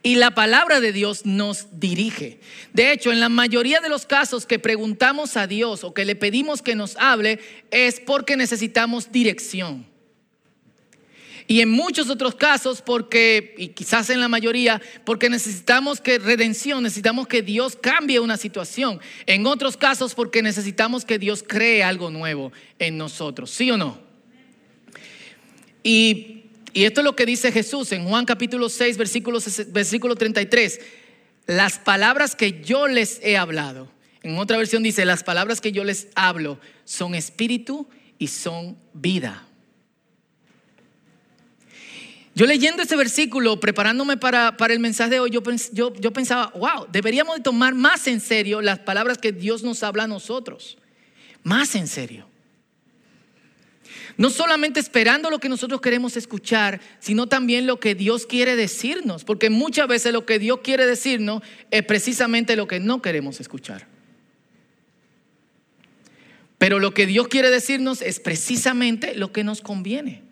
Y 0.02 0.16
la 0.16 0.32
palabra 0.32 0.80
de 0.80 0.94
Dios 0.94 1.26
nos 1.26 1.68
dirige. 1.78 2.40
De 2.72 2.94
hecho, 2.94 3.12
en 3.12 3.20
la 3.20 3.28
mayoría 3.28 3.82
de 3.82 3.90
los 3.90 4.06
casos 4.06 4.46
que 4.46 4.58
preguntamos 4.58 5.36
a 5.36 5.46
Dios 5.46 5.84
o 5.84 5.94
que 5.94 6.06
le 6.06 6.16
pedimos 6.16 6.62
que 6.62 6.76
nos 6.76 6.96
hable, 6.96 7.40
es 7.70 8.00
porque 8.00 8.38
necesitamos 8.38 9.12
dirección. 9.12 9.86
Y 11.48 11.62
en 11.62 11.70
muchos 11.70 12.10
otros 12.10 12.36
casos, 12.36 12.82
porque, 12.82 13.56
y 13.58 13.70
quizás 13.70 14.10
en 14.12 14.22
la 14.22 14.28
mayoría, 14.30 14.82
porque 15.04 15.30
necesitamos 15.30 16.00
que 16.00 16.20
redención, 16.20 16.84
necesitamos 16.84 17.28
que 17.28 17.42
Dios 17.42 17.76
cambie 17.76 18.20
una 18.20 18.38
situación. 18.38 19.02
En 19.26 19.48
otros 19.48 19.76
casos, 19.76 20.14
porque 20.14 20.44
necesitamos 20.44 21.04
que 21.04 21.20
Dios 21.20 21.44
cree 21.46 21.84
algo 21.84 22.10
nuevo 22.10 22.54
en 22.78 22.98
nosotros. 22.98 23.50
¿Sí 23.50 23.70
o 23.72 23.78
no? 23.78 24.09
Y 25.92 26.86
esto 26.86 27.02
es 27.02 27.06
lo 27.06 27.16
que 27.16 27.26
dice 27.26 27.52
Jesús 27.52 27.92
en 27.94 28.06
Juan 28.06 28.24
capítulo 28.24 28.70
6, 28.70 28.96
versículo, 28.96 29.40
versículo 29.70 30.16
33. 30.16 30.80
Las 31.48 31.80
palabras 31.80 32.36
que 32.36 32.62
yo 32.62 32.88
les 32.88 33.20
he 33.24 33.38
hablado. 33.38 33.92
En 34.22 34.38
otra 34.38 34.58
versión 34.58 34.84
dice, 34.84 35.04
las 35.04 35.24
palabras 35.24 35.62
que 35.62 35.72
yo 35.72 35.84
les 35.84 36.10
hablo 36.14 36.60
son 36.86 37.16
espíritu 37.16 37.90
y 38.20 38.28
son 38.28 38.78
vida. 38.94 39.48
Yo 42.36 42.46
leyendo 42.46 42.84
este 42.84 42.96
versículo, 42.96 43.60
preparándome 43.60 44.16
para, 44.16 44.58
para 44.58 44.76
el 44.76 44.80
mensaje 44.80 45.10
de 45.10 45.20
hoy, 45.22 45.32
yo, 45.32 45.42
yo, 45.72 45.92
yo 45.96 46.14
pensaba, 46.14 46.54
wow, 46.56 46.86
deberíamos 46.92 47.42
tomar 47.42 47.74
más 47.74 48.06
en 48.06 48.22
serio 48.22 48.62
las 48.62 48.78
palabras 48.78 49.18
que 49.18 49.32
Dios 49.32 49.64
nos 49.64 49.82
habla 49.82 50.04
a 50.04 50.08
nosotros. 50.08 50.78
Más 51.42 51.74
en 51.74 51.88
serio. 51.88 52.29
No 54.18 54.30
solamente 54.30 54.80
esperando 54.80 55.30
lo 55.30 55.40
que 55.40 55.50
nosotros 55.50 55.82
queremos 55.82 56.18
escuchar, 56.18 56.80
sino 57.00 57.28
también 57.28 57.68
lo 57.68 57.80
que 57.80 57.96
Dios 57.96 58.26
quiere 58.26 58.56
decirnos, 58.56 59.24
porque 59.24 59.50
muchas 59.50 59.88
veces 59.88 60.14
lo 60.14 60.26
que 60.26 60.40
Dios 60.40 60.60
quiere 60.64 60.86
decirnos 60.86 61.42
es 61.72 61.84
precisamente 61.84 62.56
lo 62.56 62.68
que 62.68 62.80
no 62.80 63.02
queremos 63.02 63.40
escuchar. 63.40 63.88
Pero 66.58 66.80
lo 66.80 66.94
que 66.94 67.06
Dios 67.06 67.28
quiere 67.30 67.50
decirnos 67.50 68.02
es 68.02 68.20
precisamente 68.20 69.16
lo 69.16 69.32
que 69.32 69.44
nos 69.44 69.62
conviene. 69.62 70.29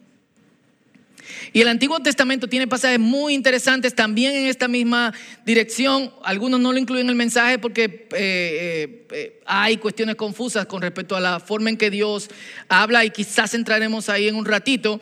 Y 1.53 1.61
el 1.61 1.67
Antiguo 1.67 1.99
Testamento 1.99 2.47
tiene 2.47 2.67
pasajes 2.67 2.99
muy 2.99 3.33
interesantes 3.33 3.95
también 3.95 4.35
en 4.35 4.47
esta 4.47 4.67
misma 4.67 5.13
dirección. 5.45 6.11
Algunos 6.23 6.59
no 6.59 6.71
lo 6.71 6.79
incluyen 6.79 7.05
en 7.05 7.09
el 7.09 7.15
mensaje 7.15 7.59
porque 7.59 7.83
eh, 7.83 8.07
eh, 8.11 9.07
eh, 9.11 9.41
hay 9.45 9.77
cuestiones 9.77 10.15
confusas 10.15 10.65
con 10.65 10.81
respecto 10.81 11.15
a 11.15 11.19
la 11.19 11.39
forma 11.39 11.69
en 11.69 11.77
que 11.77 11.89
Dios 11.89 12.29
habla 12.69 13.05
y 13.05 13.11
quizás 13.11 13.53
entraremos 13.53 14.09
ahí 14.09 14.27
en 14.27 14.35
un 14.35 14.45
ratito. 14.45 14.99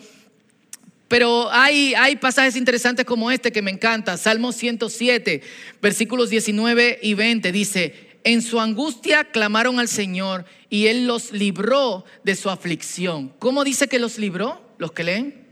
Pero 1.08 1.51
hay, 1.51 1.94
hay 1.94 2.15
pasajes 2.15 2.55
interesantes 2.55 3.05
como 3.05 3.29
este 3.29 3.51
que 3.51 3.62
me 3.62 3.72
encanta. 3.72 4.17
Salmo 4.17 4.51
107, 4.51 5.41
versículos 5.82 6.29
19 6.29 7.00
y 7.01 7.13
20 7.13 7.51
dice, 7.51 8.05
en 8.24 8.41
su 8.41 8.60
angustia 8.60 9.25
clamaron 9.25 9.79
al 9.79 9.88
Señor 9.88 10.46
y 10.70 10.88
Él 10.88 11.05
los 11.05 11.32
libró 11.32 12.05
de 12.24 12.36
su 12.36 12.50
aflicción. 12.50 13.32
¿Cómo 13.38 13.63
dice 13.63 13.88
que 13.88 14.00
los 14.00 14.17
libró? 14.17 14.62
Los 14.79 14.91
que 14.94 15.03
leen. 15.03 15.45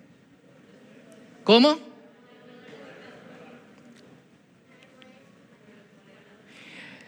¿Cómo? 1.44 1.78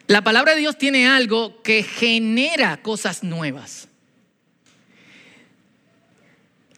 La 0.08 0.24
palabra 0.24 0.54
de 0.54 0.60
Dios 0.60 0.77
tiene 0.77 1.08
algo 1.08 1.63
que 1.63 1.84
genera 1.84 2.82
cosas 2.82 3.24
nuevas. 3.24 3.88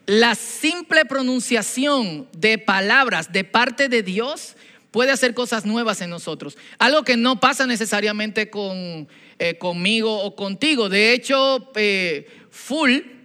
La 0.05 0.35
simple 0.35 1.03
pronunciación 1.03 2.29
de 2.31 2.57
palabras 2.57 3.33
de 3.33 3.43
parte 3.43 3.89
de 3.89 4.03
Dios 4.03 4.55
puede 4.91 5.11
hacer 5.11 5.33
cosas 5.33 5.65
nuevas 5.65 5.99
en 5.99 6.09
nosotros. 6.09 6.57
Algo 6.79 7.03
que 7.03 7.17
no 7.17 7.41
pasa 7.41 7.67
necesariamente 7.67 8.49
con, 8.49 9.09
eh, 9.39 9.57
conmigo 9.57 10.23
o 10.23 10.35
contigo. 10.35 10.87
De 10.87 11.11
hecho, 11.11 11.71
eh, 11.75 12.29
full 12.49 13.16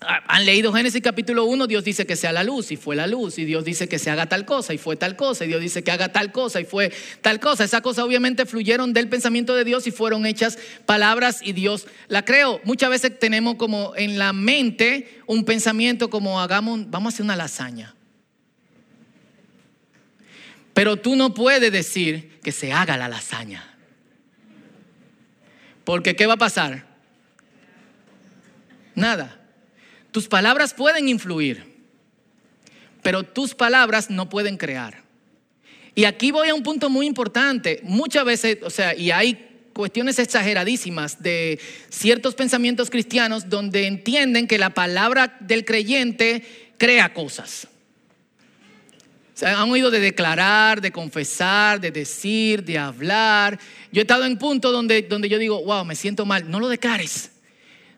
han 0.00 0.44
leído 0.44 0.72
Génesis 0.72 1.00
capítulo 1.02 1.44
1, 1.44 1.66
Dios 1.66 1.84
dice 1.84 2.06
que 2.06 2.16
sea 2.16 2.32
la 2.32 2.44
luz 2.44 2.70
y 2.72 2.76
fue 2.76 2.96
la 2.96 3.06
luz, 3.06 3.38
y 3.38 3.44
Dios 3.44 3.64
dice 3.64 3.88
que 3.88 3.98
se 3.98 4.10
haga 4.10 4.26
tal 4.26 4.44
cosa 4.44 4.74
y 4.74 4.78
fue 4.78 4.96
tal 4.96 5.16
cosa, 5.16 5.44
y 5.44 5.48
Dios 5.48 5.60
dice 5.60 5.82
que 5.82 5.90
haga 5.90 6.10
tal 6.10 6.32
cosa 6.32 6.60
y 6.60 6.64
fue 6.64 6.92
tal 7.20 7.40
cosa. 7.40 7.64
Esas 7.64 7.80
cosas 7.80 8.04
obviamente 8.04 8.44
fluyeron 8.46 8.92
del 8.92 9.08
pensamiento 9.08 9.54
de 9.54 9.64
Dios 9.64 9.86
y 9.86 9.90
fueron 9.90 10.26
hechas 10.26 10.58
palabras 10.84 11.40
y 11.42 11.52
Dios 11.52 11.86
la 12.08 12.24
creó. 12.24 12.60
Muchas 12.64 12.90
veces 12.90 13.18
tenemos 13.18 13.54
como 13.56 13.94
en 13.96 14.18
la 14.18 14.32
mente 14.32 15.20
un 15.26 15.44
pensamiento 15.44 16.10
como 16.10 16.40
hagamos, 16.40 16.90
vamos 16.90 17.12
a 17.12 17.14
hacer 17.14 17.24
una 17.24 17.36
lasaña. 17.36 17.94
Pero 20.74 20.96
tú 20.96 21.14
no 21.14 21.34
puedes 21.34 21.70
decir 21.70 22.40
que 22.42 22.50
se 22.50 22.72
haga 22.72 22.96
la 22.96 23.08
lasaña. 23.08 23.76
Porque 25.84 26.16
¿qué 26.16 26.26
va 26.26 26.34
a 26.34 26.38
pasar? 26.38 26.84
Nada. 28.94 29.43
Tus 30.14 30.28
palabras 30.28 30.74
pueden 30.74 31.08
influir, 31.08 31.64
pero 33.02 33.24
tus 33.24 33.52
palabras 33.52 34.10
no 34.10 34.28
pueden 34.28 34.56
crear. 34.56 35.02
Y 35.96 36.04
aquí 36.04 36.30
voy 36.30 36.50
a 36.50 36.54
un 36.54 36.62
punto 36.62 36.88
muy 36.88 37.06
importante. 37.06 37.80
Muchas 37.82 38.24
veces, 38.24 38.58
o 38.62 38.70
sea, 38.70 38.94
y 38.94 39.10
hay 39.10 39.68
cuestiones 39.72 40.20
exageradísimas 40.20 41.20
de 41.20 41.58
ciertos 41.88 42.36
pensamientos 42.36 42.90
cristianos 42.90 43.48
donde 43.48 43.88
entienden 43.88 44.46
que 44.46 44.56
la 44.56 44.70
palabra 44.70 45.36
del 45.40 45.64
creyente 45.64 46.44
crea 46.78 47.12
cosas. 47.12 47.66
Se 49.34 49.46
han 49.46 49.68
oído 49.68 49.90
de 49.90 49.98
declarar, 49.98 50.80
de 50.80 50.92
confesar, 50.92 51.80
de 51.80 51.90
decir, 51.90 52.62
de 52.62 52.78
hablar. 52.78 53.58
Yo 53.90 54.00
he 54.00 54.02
estado 54.02 54.26
en 54.26 54.38
punto 54.38 54.70
donde, 54.70 55.02
donde 55.02 55.28
yo 55.28 55.38
digo, 55.38 55.60
wow, 55.64 55.84
me 55.84 55.96
siento 55.96 56.24
mal. 56.24 56.48
No 56.48 56.60
lo 56.60 56.68
declares 56.68 57.32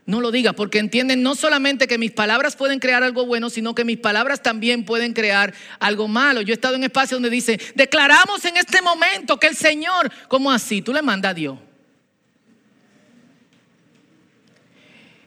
no 0.06 0.20
lo 0.20 0.30
diga, 0.30 0.52
porque 0.52 0.78
entienden 0.78 1.22
no 1.22 1.34
solamente 1.34 1.88
que 1.88 1.98
mis 1.98 2.12
palabras 2.12 2.54
pueden 2.54 2.78
crear 2.78 3.02
algo 3.02 3.26
bueno, 3.26 3.50
sino 3.50 3.74
que 3.74 3.84
mis 3.84 3.98
palabras 3.98 4.40
también 4.40 4.84
pueden 4.84 5.12
crear 5.12 5.52
algo 5.80 6.06
malo. 6.06 6.42
Yo 6.42 6.52
he 6.52 6.54
estado 6.54 6.76
en 6.76 6.84
espacios 6.84 7.20
donde 7.20 7.28
dice, 7.28 7.60
declaramos 7.74 8.44
en 8.44 8.56
este 8.56 8.80
momento 8.82 9.38
que 9.38 9.48
el 9.48 9.56
Señor, 9.56 10.12
¿cómo 10.28 10.52
así? 10.52 10.80
Tú 10.80 10.92
le 10.92 11.02
mandas 11.02 11.32
a 11.32 11.34
Dios. 11.34 11.58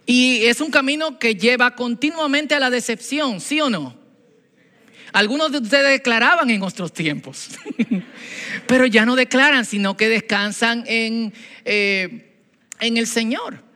Y 0.05 0.45
es 0.45 0.61
un 0.61 0.71
camino 0.71 1.19
que 1.19 1.35
lleva 1.35 1.75
continuamente 1.75 2.55
a 2.55 2.59
la 2.59 2.69
decepción, 2.69 3.41
¿sí 3.41 3.59
o 3.59 3.69
no? 3.69 3.99
Algunos 5.11 5.51
de 5.51 5.57
ustedes 5.57 5.89
declaraban 5.89 6.49
en 6.49 6.63
otros 6.63 6.93
tiempos, 6.93 7.49
pero 8.67 8.85
ya 8.85 9.05
no 9.05 9.15
declaran, 9.15 9.65
sino 9.65 9.97
que 9.97 10.07
descansan 10.07 10.83
en, 10.87 11.33
eh, 11.65 12.37
en 12.79 12.97
el 12.97 13.07
Señor. 13.07 13.68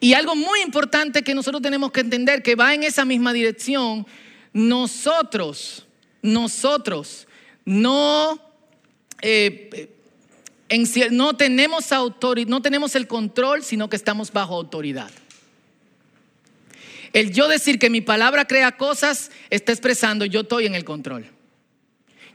Y 0.00 0.14
algo 0.14 0.34
muy 0.34 0.62
importante 0.62 1.22
que 1.22 1.34
nosotros 1.34 1.62
tenemos 1.62 1.92
que 1.92 2.00
entender, 2.00 2.42
que 2.42 2.54
va 2.54 2.74
en 2.74 2.82
esa 2.82 3.04
misma 3.04 3.34
dirección, 3.34 4.06
nosotros, 4.54 5.86
nosotros 6.22 7.28
no, 7.66 8.40
eh, 9.20 9.90
no, 11.10 11.36
tenemos 11.36 11.86
no 12.46 12.62
tenemos 12.62 12.96
el 12.96 13.06
control, 13.06 13.62
sino 13.62 13.90
que 13.90 13.96
estamos 13.96 14.32
bajo 14.32 14.54
autoridad. 14.54 15.10
El 17.12 17.32
yo 17.32 17.48
decir 17.48 17.78
que 17.78 17.90
mi 17.90 18.00
palabra 18.00 18.46
crea 18.46 18.76
cosas 18.76 19.30
está 19.50 19.72
expresando 19.72 20.24
yo 20.24 20.40
estoy 20.40 20.66
en 20.66 20.74
el 20.74 20.84
control. 20.84 21.26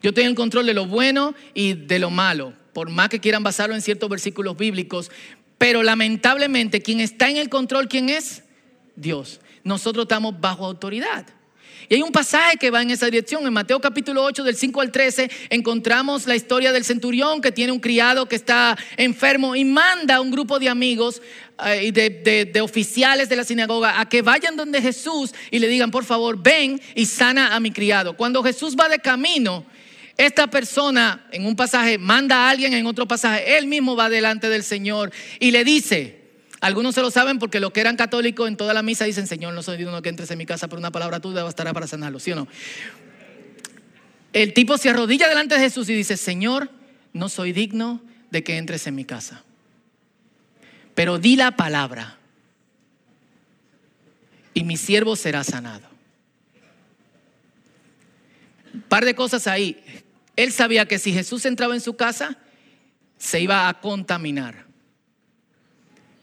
Yo 0.04 0.10
estoy 0.10 0.26
en 0.26 0.32
el 0.32 0.36
control 0.36 0.68
de 0.68 0.74
lo 0.74 0.86
bueno 0.86 1.34
y 1.56 1.74
de 1.74 1.98
lo 1.98 2.12
malo, 2.12 2.54
por 2.74 2.90
más 2.90 3.10
que 3.10 3.20
quieran 3.20 3.42
basarlo 3.42 3.74
en 3.74 3.82
ciertos 3.82 4.10
versículos 4.10 4.56
bíblicos, 4.56 5.10
pero 5.58 5.84
lamentablemente 5.84 6.82
quien 6.82 7.00
está 7.00 7.30
en 7.30 7.38
el 7.38 7.50
control, 7.50 7.88
¿quién 7.88 8.10
es? 8.10 8.44
Dios. 8.96 9.40
Nosotros 9.64 10.04
estamos 10.04 10.40
bajo 10.40 10.66
autoridad. 10.66 11.26
Y 11.90 11.96
hay 11.96 12.02
un 12.02 12.12
pasaje 12.12 12.58
que 12.58 12.72
va 12.72 12.82
en 12.82 12.92
esa 12.92 13.06
dirección. 13.06 13.46
En 13.46 13.54
Mateo 13.54 13.80
capítulo 13.80 14.24
8, 14.24 14.44
del 14.44 14.56
5 14.56 14.82
al 14.82 14.92
13, 14.92 15.30
encontramos 15.50 16.26
la 16.26 16.36
historia 16.36 16.72
del 16.72 16.84
centurión 16.84 17.42
que 17.42 17.52
tiene 17.52 17.72
un 17.72 17.80
criado 17.80 18.28
que 18.28 18.36
está 18.36 18.78
enfermo 18.98 19.56
y 19.56 19.66
manda 19.66 20.16
a 20.16 20.22
un 20.22 20.32
grupo 20.32 20.58
de 20.58 20.70
amigos 20.70 21.22
eh, 21.66 21.86
y 21.86 21.92
de, 21.92 22.50
de, 22.52 22.62
oficiales 22.62 23.30
de 23.30 23.36
la 23.36 23.44
sinagoga 23.44 24.00
a 24.00 24.10
que 24.10 24.22
vayan 24.22 24.56
donde 24.56 24.82
Jesús 24.82 25.34
y 25.52 25.60
le 25.60 25.68
digan, 25.68 25.92
por 25.92 26.06
favor, 26.06 26.42
ven 26.42 26.82
y 26.96 27.06
sana 27.06 27.56
a 27.56 27.60
mi 27.60 27.72
criado. 27.72 28.18
Cuando 28.18 28.44
Jesús 28.44 28.76
va 28.80 28.90
de 28.90 29.00
camino, 29.00 29.66
esta 30.18 30.48
persona 30.48 31.28
en 31.32 31.46
un 31.46 31.56
pasaje 31.56 31.98
manda 31.98 32.46
a 32.46 32.50
alguien, 32.50 32.74
en 32.74 32.86
otro 32.88 33.08
pasaje, 33.08 33.58
él 33.58 33.68
mismo 33.68 33.96
va 33.96 34.10
delante 34.10 34.50
del 34.50 34.64
Señor 34.64 35.12
y 35.40 35.52
le 35.52 35.64
dice, 35.64 36.26
algunos 36.62 36.96
se 36.96 37.02
lo 37.02 37.12
saben 37.12 37.38
porque 37.38 37.60
los 37.60 37.72
que 37.72 37.82
eran 37.82 37.98
católicos 37.98 38.48
en 38.48 38.56
toda 38.56 38.74
la 38.74 38.82
misa 38.82 39.06
dicen, 39.06 39.28
Señor, 39.28 39.54
no 39.54 39.62
soy 39.62 39.78
digno 39.78 40.02
que 40.02 40.10
entres 40.10 40.32
en 40.32 40.38
mi 40.38 40.46
casa, 40.46 40.68
pero 40.68 40.80
una 40.80 40.92
palabra 40.92 41.20
tuya 41.20 41.44
bastará 41.44 41.74
para 41.74 41.88
sanarlo, 41.88 42.20
¿sí 42.20 42.32
o 42.32 42.36
no? 42.36 42.48
El 44.32 44.54
tipo 44.54 44.78
se 44.78 44.90
arrodilla 44.90 45.30
delante 45.30 45.56
de 45.56 45.62
Jesús 45.62 45.90
y 45.90 45.94
dice, 45.94 46.18
Señor, 46.18 46.70
no 47.14 47.30
soy 47.30 47.54
digno 47.54 48.02
de 48.32 48.44
que 48.44 48.58
entres 48.58 48.88
en 48.88 48.96
mi 48.96 49.06
casa. 49.06 49.44
Pero 50.94 51.20
di 51.20 51.36
la 51.36 51.56
palabra 51.56 52.18
y 54.54 54.64
mi 54.64 54.78
siervo 54.78 55.16
será 55.16 55.44
sanado. 55.44 55.88
Un 58.74 58.82
par 58.82 59.06
de 59.06 59.16
cosas 59.16 59.48
ahí. 59.48 59.82
Él 60.36 60.52
sabía 60.52 60.88
que 60.88 61.00
si 61.00 61.14
Jesús 61.14 61.46
entraba 61.46 61.74
en 61.74 61.82
su 61.82 61.96
casa, 61.96 62.38
se 63.18 63.40
iba 63.40 63.68
a 63.68 63.80
contaminar. 63.80 64.66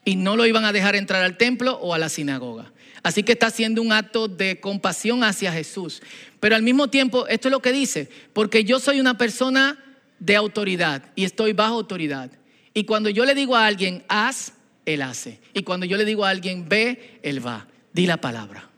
Y 0.05 0.17
no 0.17 0.37
lo 0.37 0.47
iban 0.47 0.65
a 0.65 0.73
dejar 0.73 0.97
entrar 0.97 1.23
al 1.23 1.37
templo 1.37 1.79
o 1.79 1.95
a 1.95 1.99
la 1.99 2.09
sinagoga. 2.09 2.73
Así 3.03 3.23
que 3.23 3.33
está 3.33 3.47
haciendo 3.47 3.83
un 3.83 3.93
acto 3.93 4.29
de 4.29 4.61
compasión 4.61 5.25
hacia 5.25 5.53
Jesús. 5.53 6.03
Pero 6.41 6.55
al 6.55 6.63
mismo 6.63 6.89
tiempo, 6.89 7.27
esto 7.27 7.49
es 7.49 7.53
lo 7.53 7.63
que 7.63 7.73
dice, 7.73 8.09
porque 8.33 8.65
yo 8.65 8.79
soy 8.79 9.01
una 9.01 9.19
persona 9.19 9.79
de 10.19 10.37
autoridad 10.37 11.05
y 11.17 11.25
estoy 11.25 11.53
bajo 11.53 11.75
autoridad. 11.75 12.31
Y 12.75 12.85
cuando 12.85 13.11
yo 13.11 13.25
le 13.25 13.35
digo 13.35 13.57
a 13.57 13.67
alguien, 13.67 14.05
haz, 14.09 14.53
él 14.87 15.03
hace. 15.03 15.41
Y 15.53 15.63
cuando 15.63 15.87
yo 15.87 15.97
le 15.97 16.05
digo 16.05 16.25
a 16.25 16.31
alguien, 16.31 16.69
ve, 16.69 17.19
él 17.23 17.45
va. 17.45 17.67
Di 17.93 18.07
la 18.07 18.19
palabra. 18.19 18.69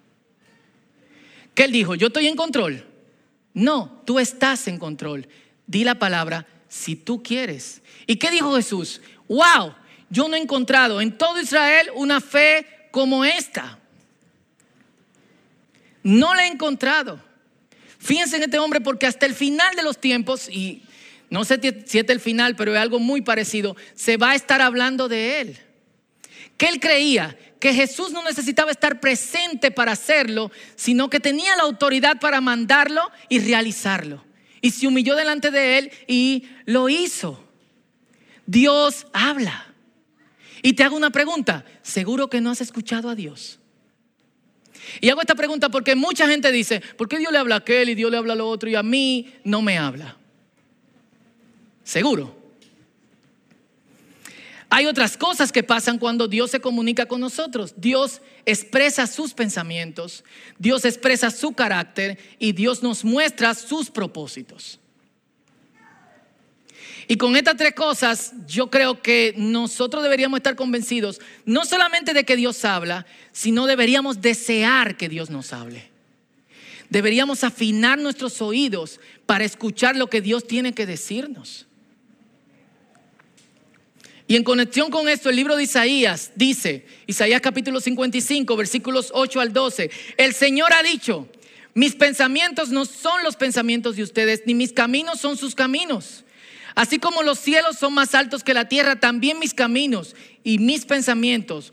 ¿Qué 1.55 1.65
él 1.65 1.73
dijo? 1.73 1.95
Yo 1.95 2.09
estoy 2.09 2.27
en 2.27 2.37
control. 2.37 2.85
No, 3.55 4.03
tú 4.05 4.19
estás 4.19 4.69
en 4.69 4.79
control. 4.79 5.29
Di 5.67 5.85
la 5.85 5.95
palabra 5.95 6.47
si 6.69 6.97
tú 6.97 7.23
quieres. 7.23 7.81
¿Y 8.07 8.17
qué 8.17 8.31
dijo 8.31 8.55
Jesús? 8.57 9.01
Wow, 9.29 9.75
yo 10.11 10.29
no 10.29 10.37
he 10.37 10.41
encontrado 10.41 11.01
en 11.01 11.17
todo 11.17 11.41
Israel 11.41 11.89
una 11.95 12.21
fe 12.21 12.67
como 12.91 13.25
esta. 13.25 13.79
No 16.03 16.35
la 16.35 16.47
he 16.47 16.51
encontrado. 16.51 17.21
Fíjense 17.99 18.37
en 18.37 18.43
este 18.43 18.59
hombre 18.59 18.81
porque 18.81 19.07
hasta 19.07 19.25
el 19.25 19.35
final 19.35 19.75
de 19.77 19.83
los 19.83 19.99
tiempos, 19.99 20.51
y 20.51 20.83
no 21.31 21.45
sé 21.45 21.59
si 21.87 21.99
es 21.99 22.09
el 22.09 22.21
final, 22.21 22.57
pero 22.57 22.75
es 22.75 22.79
algo 22.79 22.99
muy 22.99 23.23
parecido, 23.23 23.77
se 23.95 24.17
va 24.17 24.33
a 24.33 24.35
estar 24.35 24.61
hablando 24.61 25.09
de 25.09 25.41
él. 25.41 25.59
Él 26.65 26.81
creía 26.81 27.37
que 27.61 27.73
Jesús 27.75 28.13
no 28.13 28.23
necesitaba 28.23 28.71
estar 28.71 29.01
presente 29.01 29.71
para 29.71 29.93
hacerlo, 29.93 30.51
sino 30.77 31.09
que 31.09 31.21
tenía 31.21 31.57
la 31.57 31.63
autoridad 31.63 32.21
para 32.21 32.41
mandarlo 32.41 33.11
y 33.29 33.39
realizarlo. 33.39 34.25
Y 34.61 34.71
se 34.71 34.87
humilló 34.87 35.15
delante 35.15 35.51
de 35.51 35.79
él 35.79 35.93
y 36.07 36.47
lo 36.65 36.89
hizo. 36.89 37.43
Dios 38.47 39.07
habla. 39.13 39.75
Y 40.63 40.75
te 40.75 40.85
hago 40.85 40.97
una 40.97 41.11
pregunta, 41.11 41.65
¿seguro 41.83 42.29
que 42.29 42.41
no 42.41 42.51
has 42.51 42.61
escuchado 42.61 43.11
a 43.11 43.15
Dios? 43.15 43.59
Y 45.01 45.11
hago 45.11 45.21
esta 45.21 45.35
pregunta 45.35 45.69
porque 45.69 45.95
mucha 45.95 46.27
gente 46.29 46.51
dice, 46.53 46.81
¿por 46.81 47.09
qué 47.09 47.19
Dios 47.19 47.33
le 47.33 47.39
habla 47.39 47.57
a 47.57 47.59
aquel 47.59 47.89
y 47.91 47.95
Dios 47.95 48.11
le 48.11 48.17
habla 48.17 48.35
a 48.35 48.37
lo 48.37 48.49
otro 48.49 48.69
y 48.69 48.75
a 48.75 48.83
mí 48.83 49.33
no 49.45 49.63
me 49.63 49.79
habla? 49.79 50.17
¿Seguro? 51.83 52.44
Hay 54.77 54.87
otras 54.87 55.17
cosas 55.17 55.53
que 55.53 55.63
pasan 55.63 56.01
cuando 56.01 56.27
Dios 56.27 56.51
se 56.51 56.59
comunica 56.59 57.07
con 57.07 57.21
nosotros. 57.21 57.75
Dios 57.77 58.21
expresa 58.45 59.07
sus 59.07 59.33
pensamientos, 59.33 60.25
Dios 60.59 60.85
expresa 60.85 61.31
su 61.31 61.53
carácter 61.53 62.19
y 62.41 62.51
Dios 62.51 62.83
nos 62.83 63.05
muestra 63.05 63.55
sus 63.55 63.89
propósitos. 63.89 64.81
Y 67.07 67.17
con 67.19 67.37
estas 67.37 67.57
tres 67.57 67.73
cosas 67.75 68.33
yo 68.49 68.69
creo 68.69 69.01
que 69.01 69.33
nosotros 69.37 70.03
deberíamos 70.03 70.39
estar 70.39 70.57
convencidos 70.57 71.21
no 71.45 71.65
solamente 71.65 72.13
de 72.13 72.25
que 72.25 72.35
Dios 72.35 72.65
habla, 72.65 73.07
sino 73.31 73.67
deberíamos 73.67 74.23
desear 74.23 74.97
que 74.97 75.09
Dios 75.09 75.31
nos 75.31 75.53
hable. 75.53 75.89
Deberíamos 76.91 77.45
afinar 77.45 78.01
nuestros 78.01 78.43
oídos 78.43 78.99
para 79.25 79.45
escuchar 79.45 79.95
lo 79.95 80.09
que 80.11 80.21
Dios 80.21 80.49
tiene 80.49 80.73
que 80.73 80.85
decirnos. 80.85 81.69
Y 84.27 84.37
en 84.37 84.45
conexión 84.45 84.91
con 84.91 85.09
esto, 85.09 85.29
el 85.29 85.37
libro 85.37 85.57
de 85.57 85.65
Isaías 85.65 86.33
dice, 86.35 86.87
Isaías 87.07 87.43
capítulo 87.43 87.81
55, 87.81 88.57
versículos 88.57 89.11
8 89.13 89.41
al 89.41 89.53
12, 89.53 89.91
el 90.17 90.35
Señor 90.35 90.73
ha 90.73 90.83
dicho, 90.83 91.29
mis 91.75 91.95
pensamientos 91.95 92.71
no 92.71 92.87
son 92.87 93.23
los 93.23 93.37
pensamientos 93.37 93.97
de 93.97 94.03
ustedes, 94.03 94.43
ni 94.47 94.55
mis 94.55 94.73
caminos 94.73 95.21
son 95.21 95.37
sus 95.37 95.55
caminos. 95.55 96.25
Así 96.75 96.99
como 96.99 97.23
los 97.23 97.39
cielos 97.39 97.79
son 97.79 97.93
más 97.93 98.15
altos 98.15 98.43
que 98.43 98.55
la 98.55 98.69
tierra, 98.69 98.99
también 98.99 99.39
mis 99.39 99.53
caminos 99.53 100.17
y 100.43 100.59
mis 100.59 100.87
pensamientos 100.87 101.73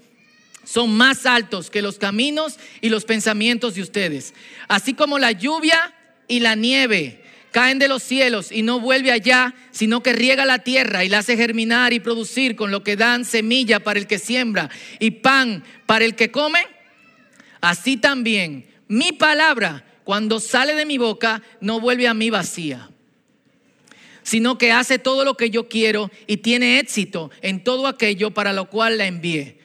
son 0.64 0.96
más 0.96 1.26
altos 1.26 1.70
que 1.70 1.82
los 1.82 1.98
caminos 1.98 2.58
y 2.82 2.90
los 2.90 3.06
pensamientos 3.06 3.76
de 3.76 3.82
ustedes. 3.82 4.34
Así 4.68 4.94
como 4.94 5.18
la 5.20 5.32
lluvia 5.32 5.94
y 6.28 6.42
la 6.42 6.56
nieve 6.56 7.21
caen 7.52 7.80
de 7.80 7.88
los 7.88 8.02
cielos 8.02 8.52
y 8.52 8.62
no 8.62 8.80
vuelve 8.80 9.12
allá, 9.12 9.54
sino 9.72 10.02
que 10.02 10.14
riega 10.14 10.46
la 10.46 10.60
tierra 10.60 11.04
y 11.04 11.10
la 11.10 11.20
hace 11.20 11.38
germinar 11.38 11.94
y 11.94 12.00
producir 12.00 12.56
con 12.56 12.72
lo 12.72 12.84
que 12.84 12.96
dan 12.96 13.26
semilla 13.26 13.82
para 13.82 14.00
el 14.00 14.08
que 14.08 14.20
siembra 14.20 14.70
y 15.00 15.12
pan 15.12 15.64
para 15.86 16.06
el 16.06 16.16
que 16.16 16.32
come, 16.32 16.66
así 17.60 17.98
también 17.98 18.66
mi 18.88 19.12
palabra 19.12 19.86
cuando 20.04 20.40
sale 20.40 20.74
de 20.76 20.86
mi 20.86 20.98
boca 20.98 21.42
no 21.60 21.80
vuelve 21.80 22.08
a 22.08 22.14
mí 22.14 22.30
vacía, 22.30 22.90
sino 24.24 24.58
que 24.58 24.72
hace 24.72 25.00
todo 25.00 25.24
lo 25.24 25.38
que 25.38 25.50
yo 25.50 25.70
quiero 25.70 26.12
y 26.28 26.38
tiene 26.38 26.80
éxito 26.80 27.32
en 27.42 27.64
todo 27.64 27.88
aquello 27.88 28.32
para 28.32 28.54
lo 28.54 28.70
cual 28.70 28.98
la 28.98 29.06
envié. 29.06 29.61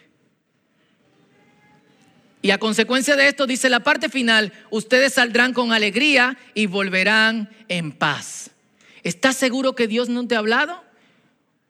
Y 2.47 2.53
a 2.53 2.59
consecuencia 2.59 3.17
de 3.17 3.27
esto 3.27 3.45
dice 3.49 3.69
la 3.69 3.81
parte 3.81 4.09
final, 4.09 4.53
ustedes 4.71 5.15
saldrán 5.15 5.53
con 5.53 5.73
alegría 5.73 6.39
y 6.55 6.67
volverán 6.67 7.51
en 7.67 7.91
paz. 7.91 8.53
¿Estás 9.03 9.35
seguro 9.35 9.75
que 9.75 9.89
Dios 9.89 10.09
no 10.09 10.29
te 10.29 10.37
ha 10.37 10.39
hablado? 10.39 10.81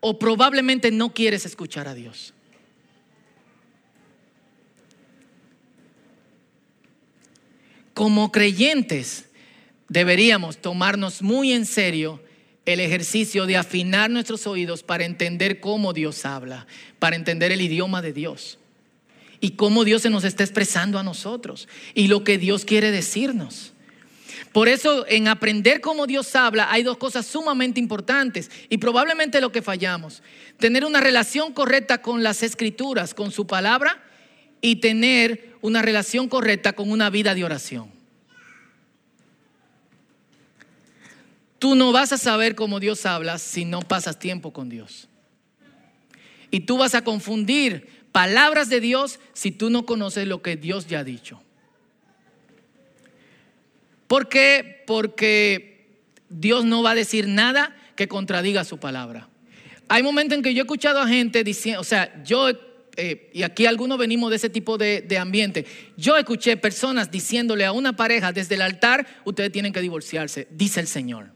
¿O 0.01 0.19
probablemente 0.19 0.91
no 0.91 1.15
quieres 1.15 1.47
escuchar 1.47 1.89
a 1.89 1.95
Dios? 1.95 2.35
Como 7.95 8.31
creyentes 8.31 9.31
deberíamos 9.89 10.59
tomarnos 10.59 11.23
muy 11.23 11.53
en 11.53 11.65
serio 11.65 12.23
el 12.67 12.81
ejercicio 12.81 13.47
de 13.47 13.57
afinar 13.57 14.11
nuestros 14.11 14.47
oídos 14.47 14.83
para 14.83 15.07
entender 15.07 15.59
cómo 15.59 15.95
Dios 15.95 16.27
habla, 16.27 16.67
para 16.99 17.17
entender 17.17 17.51
el 17.51 17.62
idioma 17.62 18.03
de 18.03 18.12
Dios 18.12 18.59
y 19.40 19.51
cómo 19.51 19.85
Dios 19.85 20.03
se 20.03 20.11
nos 20.11 20.25
está 20.25 20.42
expresando 20.42 20.99
a 20.99 21.03
nosotros 21.03 21.68
y 21.94 22.09
lo 22.09 22.25
que 22.25 22.38
Dios 22.38 22.64
quiere 22.64 22.90
decirnos. 22.90 23.72
Por 24.53 24.68
eso 24.68 25.07
en 25.09 25.29
aprender 25.29 25.81
cómo 25.81 26.07
Dios 26.07 26.35
habla 26.35 26.70
hay 26.70 26.83
dos 26.83 26.96
cosas 26.96 27.27
sumamente 27.27 27.79
importantes 27.79 28.51
y 28.70 28.79
probablemente 28.79 29.40
lo 29.40 29.53
que 29.53 29.62
fallamos. 29.62 30.22
Tener 30.59 30.85
una 30.85 31.01
relación 31.01 31.53
correcta 31.53 32.01
con 32.01 32.22
las 32.22 32.42
escrituras, 32.42 33.12
con 33.12 33.31
su 33.33 33.46
palabra 33.46 34.03
y 34.61 34.77
tener 34.77 35.55
una 35.61 35.83
relación 35.83 36.29
correcta 36.29 36.72
con 36.72 36.90
una 36.90 37.11
vida 37.11 37.35
de 37.35 37.44
oración. 37.44 37.90
Tú 41.59 41.75
no 41.75 41.92
vas 41.92 42.12
a 42.12 42.18
saber 42.18 42.55
cómo 42.55 42.81
Dios 42.81 43.07
habla 43.07 43.38
si 43.38 43.64
no 43.64 43.81
pasas 43.81 44.18
tiempo 44.18 44.53
con 44.53 44.68
Dios. 44.68 45.09
Y 46.51 46.61
tú 46.61 46.79
vas 46.79 46.94
a 46.94 47.03
confundir 47.03 47.88
palabras 48.16 48.70
de 48.70 48.81
Dios 48.81 49.20
si 49.35 49.50
tú 49.50 49.68
no 49.68 49.85
conoces 49.85 50.26
lo 50.26 50.40
que 50.40 50.57
Dios 50.57 50.87
ya 50.87 51.00
ha 51.00 51.05
dicho. 51.05 51.42
¿Por 54.07 54.31
qué? 54.31 54.85
Porque 54.87 56.00
Dios 56.31 56.64
no 56.64 56.83
va 56.83 56.92
a 56.92 56.94
decir 56.94 57.29
nada 57.29 57.76
que 57.94 58.09
contradiga 58.09 58.64
su 58.64 58.79
palabra. 58.79 59.29
Hay 59.88 60.02
momentos 60.02 60.35
en 60.35 60.42
que 60.42 60.55
yo 60.55 60.62
he 60.62 60.64
escuchado 60.64 60.98
a 61.00 61.07
gente 61.07 61.44
diciendo, 61.44 61.83
o 61.83 61.85
sea, 61.85 62.22
yo, 62.24 62.48
eh, 62.96 63.31
y 63.35 63.42
aquí 63.42 63.66
algunos 63.66 63.98
venimos 63.98 64.31
de 64.31 64.37
ese 64.37 64.48
tipo 64.48 64.79
de, 64.79 65.02
de 65.02 65.18
ambiente, 65.18 65.66
yo 65.98 66.16
escuché 66.16 66.57
personas 66.57 67.11
diciéndole 67.11 67.66
a 67.66 67.72
una 67.72 67.96
pareja 67.96 68.33
desde 68.33 68.55
el 68.55 68.62
altar, 68.62 69.07
ustedes 69.26 69.52
tienen 69.52 69.74
que 69.74 69.83
divorciarse, 69.83 70.48
dice 70.52 70.81
el 70.81 70.87
Señor. 70.87 71.33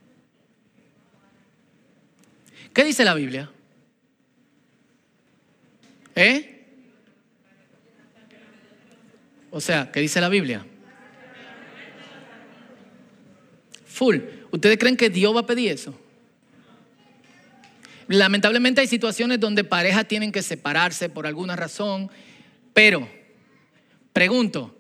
¿Qué 2.72 2.84
dice 2.84 3.04
la 3.04 3.12
Biblia? 3.12 3.50
¿Eh? 6.14 6.56
O 9.50 9.60
sea, 9.60 9.90
¿qué 9.90 10.00
dice 10.00 10.20
la 10.20 10.28
Biblia? 10.28 10.64
Full. 13.84 14.16
¿Ustedes 14.50 14.78
creen 14.78 14.96
que 14.96 15.10
Dios 15.10 15.34
va 15.34 15.40
a 15.40 15.46
pedir 15.46 15.70
eso? 15.72 15.94
Lamentablemente 18.08 18.80
hay 18.80 18.88
situaciones 18.88 19.38
donde 19.38 19.62
parejas 19.62 20.08
tienen 20.08 20.32
que 20.32 20.42
separarse 20.42 21.08
por 21.08 21.26
alguna 21.26 21.54
razón, 21.54 22.10
pero 22.74 23.08
pregunto, 24.12 24.76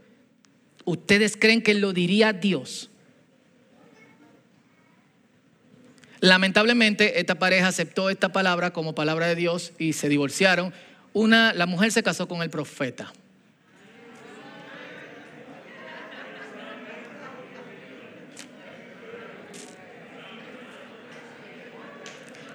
¿ustedes 0.84 1.36
creen 1.36 1.62
que 1.62 1.74
lo 1.74 1.92
diría 1.92 2.32
Dios? 2.32 2.90
Lamentablemente 6.20 7.20
esta 7.20 7.36
pareja 7.36 7.68
aceptó 7.68 8.10
esta 8.10 8.32
palabra 8.32 8.72
como 8.72 8.94
palabra 8.94 9.26
de 9.26 9.36
Dios 9.36 9.72
y 9.78 9.92
se 9.92 10.08
divorciaron. 10.08 10.74
Una, 11.12 11.52
la 11.54 11.66
mujer 11.66 11.92
se 11.92 12.02
casó 12.02 12.28
con 12.28 12.42
el 12.42 12.50
profeta. 12.50 13.12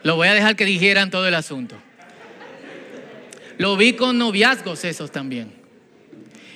Lo 0.06 0.16
voy 0.16 0.28
a 0.28 0.36
dejar 0.36 0.56
que 0.56 0.66
dijeran 0.66 1.10
todo 1.10 1.28
el 1.28 1.34
asunto. 1.34 1.76
Lo 3.58 3.76
vi 3.76 3.94
con 3.94 4.20
noviazgos 4.20 4.86
esos 4.86 5.12
también. 5.12 5.52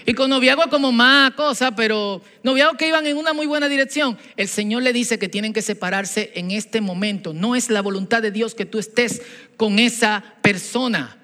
Y 0.05 0.13
con 0.13 0.29
noviazgo 0.29 0.69
como 0.69 0.91
más 0.91 1.31
cosa, 1.31 1.75
pero 1.75 2.21
noviazgos 2.43 2.77
que 2.77 2.87
iban 2.87 3.07
en 3.07 3.17
una 3.17 3.33
muy 3.33 3.47
buena 3.47 3.67
dirección. 3.67 4.19
El 4.37 4.49
Señor 4.49 4.83
le 4.83 4.93
dice 4.93 5.17
que 5.17 5.29
tienen 5.29 5.51
que 5.51 5.63
separarse 5.63 6.31
en 6.35 6.51
este 6.51 6.79
momento. 6.79 7.33
No 7.33 7.55
es 7.55 7.71
la 7.71 7.81
voluntad 7.81 8.21
de 8.21 8.29
Dios 8.29 8.53
que 8.53 8.67
tú 8.67 8.77
estés 8.77 9.23
con 9.57 9.79
esa 9.79 10.23
persona. 10.43 11.17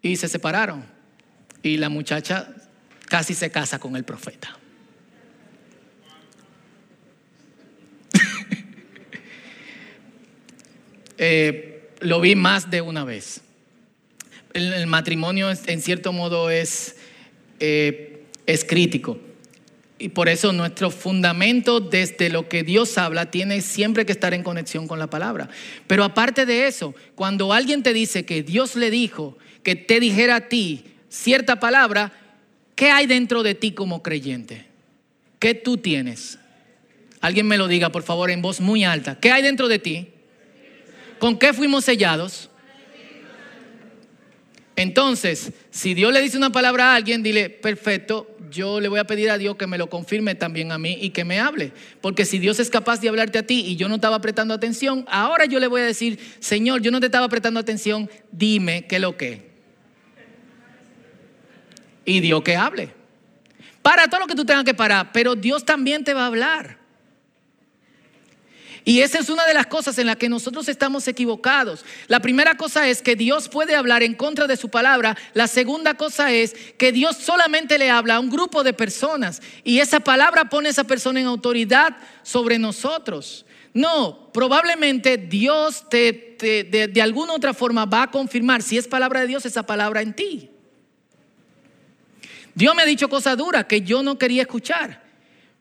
Y 0.00 0.16
se 0.16 0.28
separaron. 0.28 0.86
Y 1.62 1.76
la 1.76 1.90
muchacha 1.90 2.48
casi 3.10 3.34
se 3.34 3.50
casa 3.50 3.78
con 3.78 3.94
el 3.94 4.04
profeta. 4.04 4.56
Eh, 11.18 11.90
lo 12.00 12.20
vi 12.20 12.34
más 12.36 12.70
de 12.70 12.80
una 12.80 13.04
vez. 13.04 13.42
El, 14.54 14.86
matrimonio 14.86 15.50
en 15.50 15.82
cierto 15.82 16.12
modo 16.12 16.50
es, 16.50 16.96
eh, 17.60 18.22
es 18.46 18.64
crítico. 18.64 19.18
Y 19.98 20.10
por 20.10 20.28
eso 20.28 20.52
nuestro 20.52 20.90
fundamento 20.90 21.80
desde 21.80 22.28
lo 22.28 22.48
que 22.48 22.62
Dios 22.62 22.96
habla 22.98 23.32
tiene 23.32 23.60
siempre 23.60 24.06
que 24.06 24.12
estar 24.12 24.32
en 24.32 24.44
conexión 24.44 24.86
con 24.86 25.00
la 25.00 25.08
palabra. 25.08 25.48
Pero 25.88 26.04
aparte 26.04 26.46
de 26.46 26.68
eso, 26.68 26.94
cuando 27.16 27.52
alguien 27.52 27.82
te 27.82 27.92
dice 27.92 28.24
que 28.24 28.44
Dios 28.44 28.76
le 28.76 28.90
dijo 28.90 29.36
que 29.64 29.74
te 29.74 29.98
dijera 29.98 30.36
a 30.36 30.48
ti 30.48 30.84
cierta 31.08 31.58
palabra, 31.58 32.12
¿qué 32.76 32.90
hay 32.90 33.06
dentro 33.06 33.42
de 33.42 33.56
ti 33.56 33.72
como 33.72 34.04
creyente? 34.04 34.66
¿Qué 35.40 35.54
tú 35.54 35.78
tienes? 35.78 36.38
Alguien 37.20 37.48
me 37.48 37.58
lo 37.58 37.66
diga, 37.66 37.90
por 37.90 38.04
favor, 38.04 38.30
en 38.30 38.40
voz 38.40 38.60
muy 38.60 38.84
alta. 38.84 39.18
¿Qué 39.18 39.32
hay 39.32 39.42
dentro 39.42 39.66
de 39.66 39.80
ti? 39.80 40.08
¿Con 41.18 41.38
qué 41.38 41.52
fuimos 41.52 41.84
sellados? 41.84 42.48
Entonces, 44.78 45.52
si 45.70 45.92
Dios 45.92 46.12
le 46.12 46.22
dice 46.22 46.36
una 46.36 46.50
palabra 46.50 46.92
a 46.92 46.94
alguien, 46.94 47.20
dile, 47.24 47.50
perfecto, 47.50 48.36
yo 48.48 48.78
le 48.78 48.86
voy 48.86 49.00
a 49.00 49.06
pedir 49.08 49.28
a 49.28 49.36
Dios 49.36 49.56
que 49.56 49.66
me 49.66 49.76
lo 49.76 49.90
confirme 49.90 50.36
también 50.36 50.70
a 50.70 50.78
mí 50.78 50.96
y 51.00 51.10
que 51.10 51.24
me 51.24 51.40
hable. 51.40 51.72
Porque 52.00 52.24
si 52.24 52.38
Dios 52.38 52.60
es 52.60 52.70
capaz 52.70 53.00
de 53.00 53.08
hablarte 53.08 53.38
a 53.38 53.42
ti 53.42 53.64
y 53.66 53.74
yo 53.74 53.88
no 53.88 53.96
estaba 53.96 54.20
prestando 54.20 54.54
atención, 54.54 55.04
ahora 55.08 55.46
yo 55.46 55.58
le 55.58 55.66
voy 55.66 55.80
a 55.80 55.84
decir, 55.84 56.20
Señor, 56.38 56.80
yo 56.80 56.92
no 56.92 57.00
te 57.00 57.06
estaba 57.06 57.28
prestando 57.28 57.58
atención, 57.58 58.08
dime 58.30 58.86
qué 58.86 59.00
lo 59.00 59.16
que. 59.16 59.48
Y 62.04 62.20
Dios 62.20 62.42
que 62.42 62.54
hable. 62.54 62.90
Para 63.82 64.06
todo 64.06 64.20
lo 64.20 64.26
que 64.28 64.36
tú 64.36 64.44
tengas 64.44 64.64
que 64.64 64.74
parar, 64.74 65.10
pero 65.12 65.34
Dios 65.34 65.64
también 65.64 66.04
te 66.04 66.14
va 66.14 66.22
a 66.22 66.26
hablar. 66.26 66.77
Y 68.88 69.02
esa 69.02 69.18
es 69.18 69.28
una 69.28 69.44
de 69.44 69.52
las 69.52 69.66
cosas 69.66 69.98
en 69.98 70.06
las 70.06 70.16
que 70.16 70.30
nosotros 70.30 70.66
estamos 70.66 71.06
equivocados. 71.08 71.84
La 72.06 72.20
primera 72.20 72.56
cosa 72.56 72.88
es 72.88 73.02
que 73.02 73.16
Dios 73.16 73.50
puede 73.50 73.76
hablar 73.76 74.02
en 74.02 74.14
contra 74.14 74.46
de 74.46 74.56
su 74.56 74.70
palabra. 74.70 75.14
La 75.34 75.46
segunda 75.46 75.92
cosa 75.92 76.32
es 76.32 76.54
que 76.78 76.90
Dios 76.90 77.18
solamente 77.18 77.76
le 77.76 77.90
habla 77.90 78.14
a 78.14 78.20
un 78.20 78.30
grupo 78.30 78.64
de 78.64 78.72
personas 78.72 79.42
y 79.62 79.80
esa 79.80 80.00
palabra 80.00 80.48
pone 80.48 80.68
a 80.68 80.70
esa 80.70 80.84
persona 80.84 81.20
en 81.20 81.26
autoridad 81.26 81.98
sobre 82.22 82.58
nosotros. 82.58 83.44
No, 83.74 84.32
probablemente 84.32 85.18
Dios 85.18 85.84
te, 85.90 86.38
de, 86.40 86.88
de 86.88 87.02
alguna 87.02 87.34
otra 87.34 87.52
forma 87.52 87.84
va 87.84 88.04
a 88.04 88.10
confirmar 88.10 88.62
si 88.62 88.78
es 88.78 88.88
palabra 88.88 89.20
de 89.20 89.26
Dios 89.26 89.44
esa 89.44 89.64
palabra 89.64 90.00
en 90.00 90.14
ti. 90.14 90.48
Dios 92.54 92.74
me 92.74 92.80
ha 92.80 92.86
dicho 92.86 93.10
cosas 93.10 93.36
duras 93.36 93.66
que 93.66 93.82
yo 93.82 94.02
no 94.02 94.16
quería 94.16 94.40
escuchar. 94.40 95.06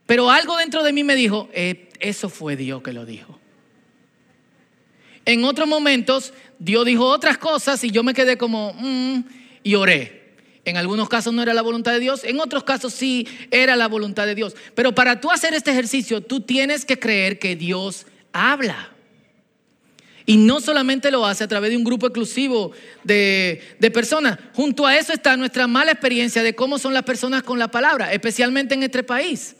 Pero 0.05 0.31
algo 0.31 0.55
dentro 0.55 0.83
de 0.83 0.93
mí 0.93 1.03
me 1.03 1.15
dijo, 1.15 1.49
eh, 1.51 1.86
eso 1.99 2.29
fue 2.29 2.55
Dios 2.55 2.81
que 2.81 2.93
lo 2.93 3.05
dijo. 3.05 3.39
En 5.25 5.43
otros 5.43 5.67
momentos, 5.67 6.33
Dios 6.57 6.85
dijo 6.85 7.05
otras 7.05 7.37
cosas 7.37 7.83
y 7.83 7.91
yo 7.91 8.03
me 8.03 8.13
quedé 8.13 8.37
como, 8.37 8.73
mm", 8.73 9.23
y 9.63 9.75
oré. 9.75 10.35
En 10.63 10.77
algunos 10.77 11.09
casos 11.09 11.33
no 11.33 11.41
era 11.41 11.53
la 11.53 11.61
voluntad 11.61 11.91
de 11.91 11.99
Dios, 11.99 12.23
en 12.23 12.39
otros 12.39 12.63
casos 12.63 12.93
sí 12.93 13.27
era 13.51 13.75
la 13.75 13.87
voluntad 13.87 14.25
de 14.25 14.35
Dios. 14.35 14.55
Pero 14.75 14.93
para 14.93 15.19
tú 15.19 15.31
hacer 15.31 15.53
este 15.53 15.71
ejercicio, 15.71 16.21
tú 16.21 16.41
tienes 16.41 16.85
que 16.85 16.99
creer 16.99 17.39
que 17.39 17.55
Dios 17.55 18.05
habla. 18.33 18.91
Y 20.25 20.35
no 20.35 20.59
solamente 20.59 21.09
lo 21.09 21.25
hace 21.25 21.45
a 21.45 21.47
través 21.47 21.71
de 21.71 21.77
un 21.77 21.85
grupo 21.85 22.07
exclusivo 22.07 22.71
de, 23.05 23.61
de, 23.79 23.91
personas. 23.91 24.37
Junto 24.53 24.85
a 24.85 24.97
eso 24.97 25.13
está 25.13 25.37
nuestra 25.37 25.67
mala 25.67 25.93
experiencia 25.93 26.43
de 26.43 26.53
cómo 26.53 26.77
son 26.79 26.93
las 26.93 27.03
personas 27.03 27.43
con 27.43 27.59
la 27.59 27.69
palabra, 27.69 28.11
especialmente 28.11 28.73
en 28.75 28.83
este 28.83 29.03
país. 29.03 29.55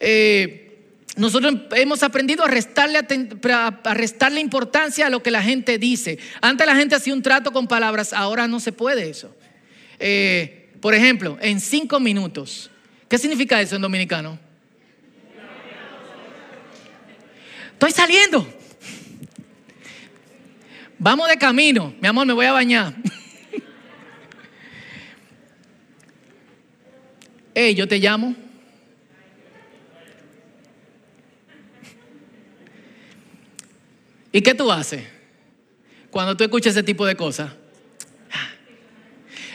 Eh, 0.00 0.69
nosotros 1.20 1.54
hemos 1.72 2.02
aprendido 2.02 2.42
a 2.44 2.48
restarle, 2.48 2.98
a 2.98 3.94
restarle 3.94 4.40
importancia 4.40 5.06
a 5.06 5.10
lo 5.10 5.22
que 5.22 5.30
la 5.30 5.42
gente 5.42 5.76
dice. 5.76 6.18
Antes 6.40 6.66
la 6.66 6.74
gente 6.74 6.94
hacía 6.94 7.12
un 7.12 7.20
trato 7.20 7.52
con 7.52 7.68
palabras, 7.68 8.14
ahora 8.14 8.48
no 8.48 8.58
se 8.58 8.72
puede 8.72 9.10
eso. 9.10 9.36
Eh, 9.98 10.70
por 10.80 10.94
ejemplo, 10.94 11.36
en 11.42 11.60
cinco 11.60 12.00
minutos. 12.00 12.70
¿Qué 13.06 13.18
significa 13.18 13.60
eso 13.60 13.76
en 13.76 13.82
dominicano? 13.82 14.38
Estoy 17.72 17.90
saliendo. 17.90 18.48
Vamos 20.98 21.28
de 21.28 21.36
camino. 21.36 21.92
Mi 22.00 22.08
amor, 22.08 22.26
me 22.26 22.32
voy 22.32 22.46
a 22.46 22.52
bañar. 22.52 22.94
Hey, 27.52 27.74
yo 27.74 27.86
te 27.86 27.98
llamo. 27.98 28.34
¿Y 34.32 34.40
qué 34.42 34.54
tú 34.54 34.70
haces 34.70 35.02
cuando 36.10 36.36
tú 36.36 36.44
escuchas 36.44 36.72
ese 36.72 36.82
tipo 36.82 37.06
de 37.06 37.16
cosas? 37.16 37.52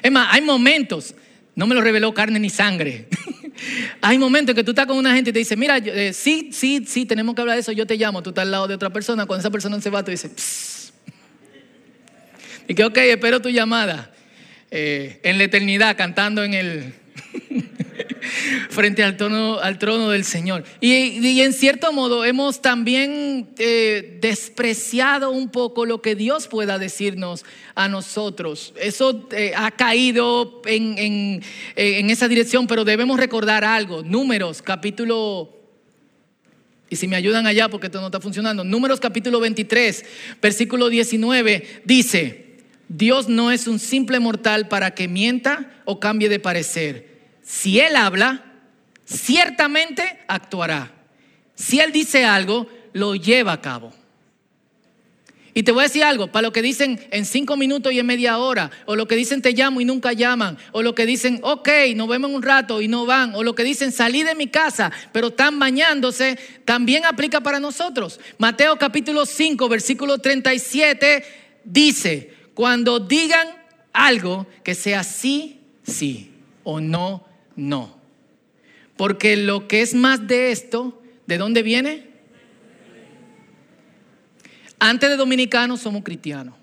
Es 0.01 0.11
más, 0.11 0.27
hay 0.31 0.41
momentos, 0.41 1.15
no 1.55 1.65
me 1.65 1.73
lo 1.73 1.81
reveló 1.81 2.13
carne 2.13 2.39
ni 2.39 2.49
sangre. 2.49 3.07
hay 4.01 4.19
momentos 4.19 4.53
que 4.53 4.63
tú 4.63 4.71
estás 4.71 4.85
con 4.85 4.97
una 4.97 5.15
gente 5.15 5.31
y 5.31 5.33
te 5.33 5.39
dice, 5.39 5.55
mira, 5.55 5.77
eh, 5.77 6.13
sí, 6.13 6.49
sí, 6.53 6.85
sí, 6.85 7.05
tenemos 7.05 7.33
que 7.33 7.41
hablar 7.41 7.55
de 7.55 7.61
eso, 7.61 7.71
yo 7.71 7.88
te 7.88 7.95
llamo, 7.95 8.21
tú 8.21 8.29
estás 8.29 8.43
al 8.43 8.51
lado 8.51 8.67
de 8.67 8.75
otra 8.75 8.91
persona, 8.91 9.25
cuando 9.25 9.39
esa 9.39 9.49
persona 9.49 9.81
se 9.81 9.89
va, 9.89 10.03
tú 10.03 10.11
dices, 10.11 10.93
y 12.67 12.73
que, 12.73 12.83
ok, 12.83 12.97
espero 12.97 13.41
tu 13.41 13.49
llamada. 13.49 14.11
Eh, 14.71 15.19
en 15.23 15.38
la 15.38 15.45
eternidad, 15.45 15.95
cantando 15.95 16.43
en 16.43 16.53
el... 16.53 16.93
frente 18.69 19.03
al, 19.03 19.17
trono, 19.17 19.60
al 19.60 19.77
trono 19.77 20.10
del 20.10 20.23
Señor. 20.23 20.63
Y, 20.81 21.41
en 21.41 21.53
cierto 21.53 21.91
modo 21.91 22.25
hemos 22.25 22.62
también 22.62 23.49
eh, 23.58 24.17
despreciado 24.21 25.31
un 25.31 25.49
poco 25.49 25.86
lo 25.86 26.01
que 26.01 26.15
Dios 26.15 26.47
pueda 26.47 26.77
decirnos 26.77 27.45
a 27.75 27.88
nosotros. 27.88 28.73
Eso 28.79 29.27
eh, 29.31 29.53
ha 29.55 29.71
caído 29.71 30.62
en, 30.65 30.97
en, 30.97 31.43
en 31.75 32.10
esa 32.10 32.27
dirección, 32.27 32.67
pero 32.67 32.86
debemos 32.86 33.19
recordar 33.19 33.63
algo. 33.63 34.03
Números, 34.03 34.62
capítulo 34.62 35.49
Y 36.89 36.95
si 36.95 37.08
me 37.08 37.15
ayudan 37.15 37.47
allá 37.47 37.69
porque 37.69 37.88
esto 37.88 37.99
no 37.99 38.08
está 38.08 38.19
funcionando. 38.19 38.63
Números 38.63 38.99
capítulo 38.99 39.39
23, 39.39 40.05
versículo 40.41 40.89
19 40.89 41.81
dice, 41.86 42.45
Dios 42.88 43.27
no 43.27 43.51
es 43.51 43.67
un 43.67 43.79
simple 43.79 44.19
mortal 44.19 44.67
para 44.67 44.91
que 44.91 45.08
mienta 45.08 45.71
o 45.86 45.99
cambie 45.99 46.29
de 46.29 46.39
parecer. 46.39 47.14
Si 47.45 47.79
Él 47.79 47.95
habla, 47.95 48.43
ciertamente 49.05 50.19
actuará. 50.27 50.91
Si 51.53 51.79
Él 51.79 51.91
dice 51.91 52.25
algo, 52.25 52.67
lo 52.91 53.15
lleva 53.15 53.53
a 53.53 53.62
cabo. 53.62 53.93
Y 55.53 55.63
te 55.63 55.71
voy 55.71 55.81
a 55.81 55.88
decir 55.88 56.03
algo, 56.03 56.27
para 56.27 56.41
lo 56.41 56.51
que 56.51 56.62
dicen 56.62 56.99
en 57.12 57.23
cinco 57.23 57.55
minutos 57.55 57.93
y 57.93 57.99
en 57.99 58.05
media 58.05 58.39
hora, 58.39 58.71
o 58.86 58.95
lo 58.97 59.08
que 59.08 59.15
dicen 59.15 59.41
te 59.41 59.53
llamo 59.53 59.79
y 59.79 59.86
nunca 59.86 60.12
llaman, 60.12 60.58
o 60.73 60.81
lo 60.81 60.93
que 60.95 61.05
dicen, 61.05 61.39
ok, 61.43 61.69
nos 61.95 62.10
vemos 62.10 62.31
un 62.31 62.41
rato 62.41 62.81
y 62.81 62.89
no 62.89 63.05
van, 63.05 63.34
o 63.36 63.43
lo 63.43 63.55
que 63.55 63.63
dicen 63.63 63.93
salí 63.93 64.23
de 64.23 64.36
mi 64.36 64.47
casa, 64.47 64.91
pero 65.13 65.27
están 65.27 65.58
bañándose, 65.58 66.38
también 66.65 67.05
aplica 67.05 67.39
para 67.39 67.62
nosotros. 67.62 68.19
Mateo 68.38 68.77
capítulo 68.77 69.25
5, 69.25 69.69
versículo 69.69 70.17
37 70.17 71.23
dice, 71.63 72.34
cuando 72.53 72.99
digan 72.99 73.47
algo 73.93 74.47
que 74.62 74.75
sea 74.75 75.05
sí, 75.05 75.62
sí, 75.84 76.34
o 76.65 76.81
no, 76.81 77.25
no. 77.56 77.96
Porque 78.98 79.38
lo 79.38 79.68
que 79.68 79.82
es 79.82 79.94
más 79.94 80.28
de 80.28 80.52
esto, 80.52 81.02
¿de 81.28 81.38
dónde 81.38 81.63
viene? 81.63 82.10
Antes 84.80 85.10
de 85.10 85.18
dominicanos 85.18 85.82
somos 85.82 86.04
cristianos. 86.04 86.56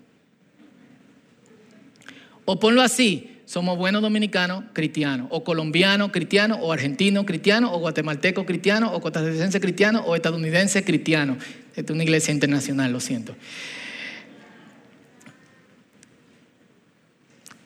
O 2.45 2.59
ponlo 2.59 2.81
así, 2.81 3.33
somos 3.45 3.77
buenos 3.77 4.01
dominicanos 4.01 4.65
cristianos, 4.73 5.27
o 5.29 5.43
colombianos 5.43 6.11
cristianos, 6.11 6.57
o 6.61 6.73
argentinos 6.73 7.25
cristianos, 7.25 7.71
o 7.73 7.79
guatemaltecos 7.79 8.45
cristianos, 8.45 8.91
o 8.93 8.99
costarricenses 8.99 9.61
cristianos, 9.61 10.03
o 10.05 10.15
estadounidenses 10.15 10.83
cristianos. 10.83 11.37
Es 11.75 11.89
una 11.89 12.03
iglesia 12.03 12.33
internacional, 12.33 12.91
lo 12.91 12.99
siento. 12.99 13.35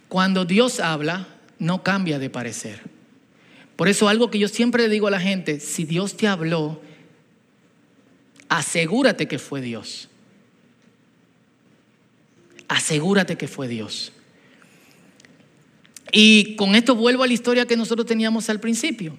Cuando 0.08 0.46
Dios 0.46 0.80
habla, 0.80 1.28
no 1.60 1.84
cambia 1.84 2.20
de 2.20 2.30
parecer. 2.30 2.96
Por 3.78 3.88
eso 3.88 4.10
algo 4.10 4.30
que 4.30 4.40
yo 4.40 4.50
siempre 4.50 4.90
digo 4.90 5.08
a 5.08 5.12
la 5.12 5.22
gente, 5.22 5.62
si 5.62 5.86
Dios 5.86 6.18
te 6.18 6.28
habló, 6.28 6.82
asegúrate 8.50 9.30
que 9.30 9.40
fue 9.40 9.62
Dios 9.62 10.10
asegúrate 12.68 13.36
que 13.36 13.48
fue 13.48 13.68
Dios. 13.68 14.12
Y 16.12 16.56
con 16.56 16.76
esto 16.76 16.96
vuelvo 16.96 17.24
a 17.24 17.28
la 17.28 17.34
historia 17.34 17.66
que 17.66 17.78
nosotros 17.78 18.08
teníamos 18.08 18.50
al 18.50 18.60
principio. 18.60 19.18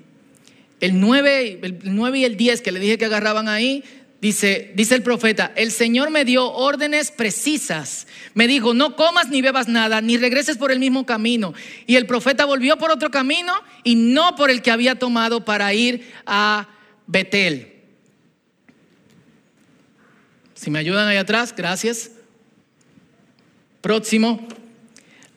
El 0.81 1.01
9, 1.01 1.61
el 1.63 1.79
9 1.83 2.19
y 2.19 2.25
el 2.25 2.37
10 2.37 2.63
que 2.63 2.73
le 2.73 2.81
dije 2.81 2.99
que 2.99 3.05
agarraban 3.05 3.49
ahí, 3.49 3.83
dice, 4.21 4.73
dice 4.75 4.95
el 4.95 5.03
profeta, 5.03 5.53
el 5.57 5.71
Señor 5.71 6.11
me 6.11 6.25
dio 6.25 6.51
órdenes 6.51 7.11
precisas. 7.11 8.07
Me 8.35 8.47
dijo, 8.47 8.75
no 8.75 8.97
comas 8.97 9.29
ni 9.29 9.43
bebas 9.43 9.69
nada, 9.69 10.01
ni 10.01 10.17
regreses 10.17 10.57
por 10.57 10.73
el 10.73 10.79
mismo 10.79 11.07
camino. 11.07 11.55
Y 11.87 11.97
el 11.97 12.07
profeta 12.07 12.45
volvió 12.45 12.77
por 12.79 12.91
otro 12.91 13.11
camino 13.11 13.53
y 13.85 13.95
no 13.95 14.35
por 14.37 14.51
el 14.51 14.63
que 14.63 14.71
había 14.71 14.99
tomado 14.99 15.45
para 15.45 15.73
ir 15.75 16.13
a 16.27 16.69
Betel. 17.07 17.75
Si 20.55 20.71
me 20.71 20.81
ayudan 20.81 21.07
ahí 21.09 21.17
atrás, 21.17 21.55
gracias. 21.57 22.11
Próximo. 23.81 24.47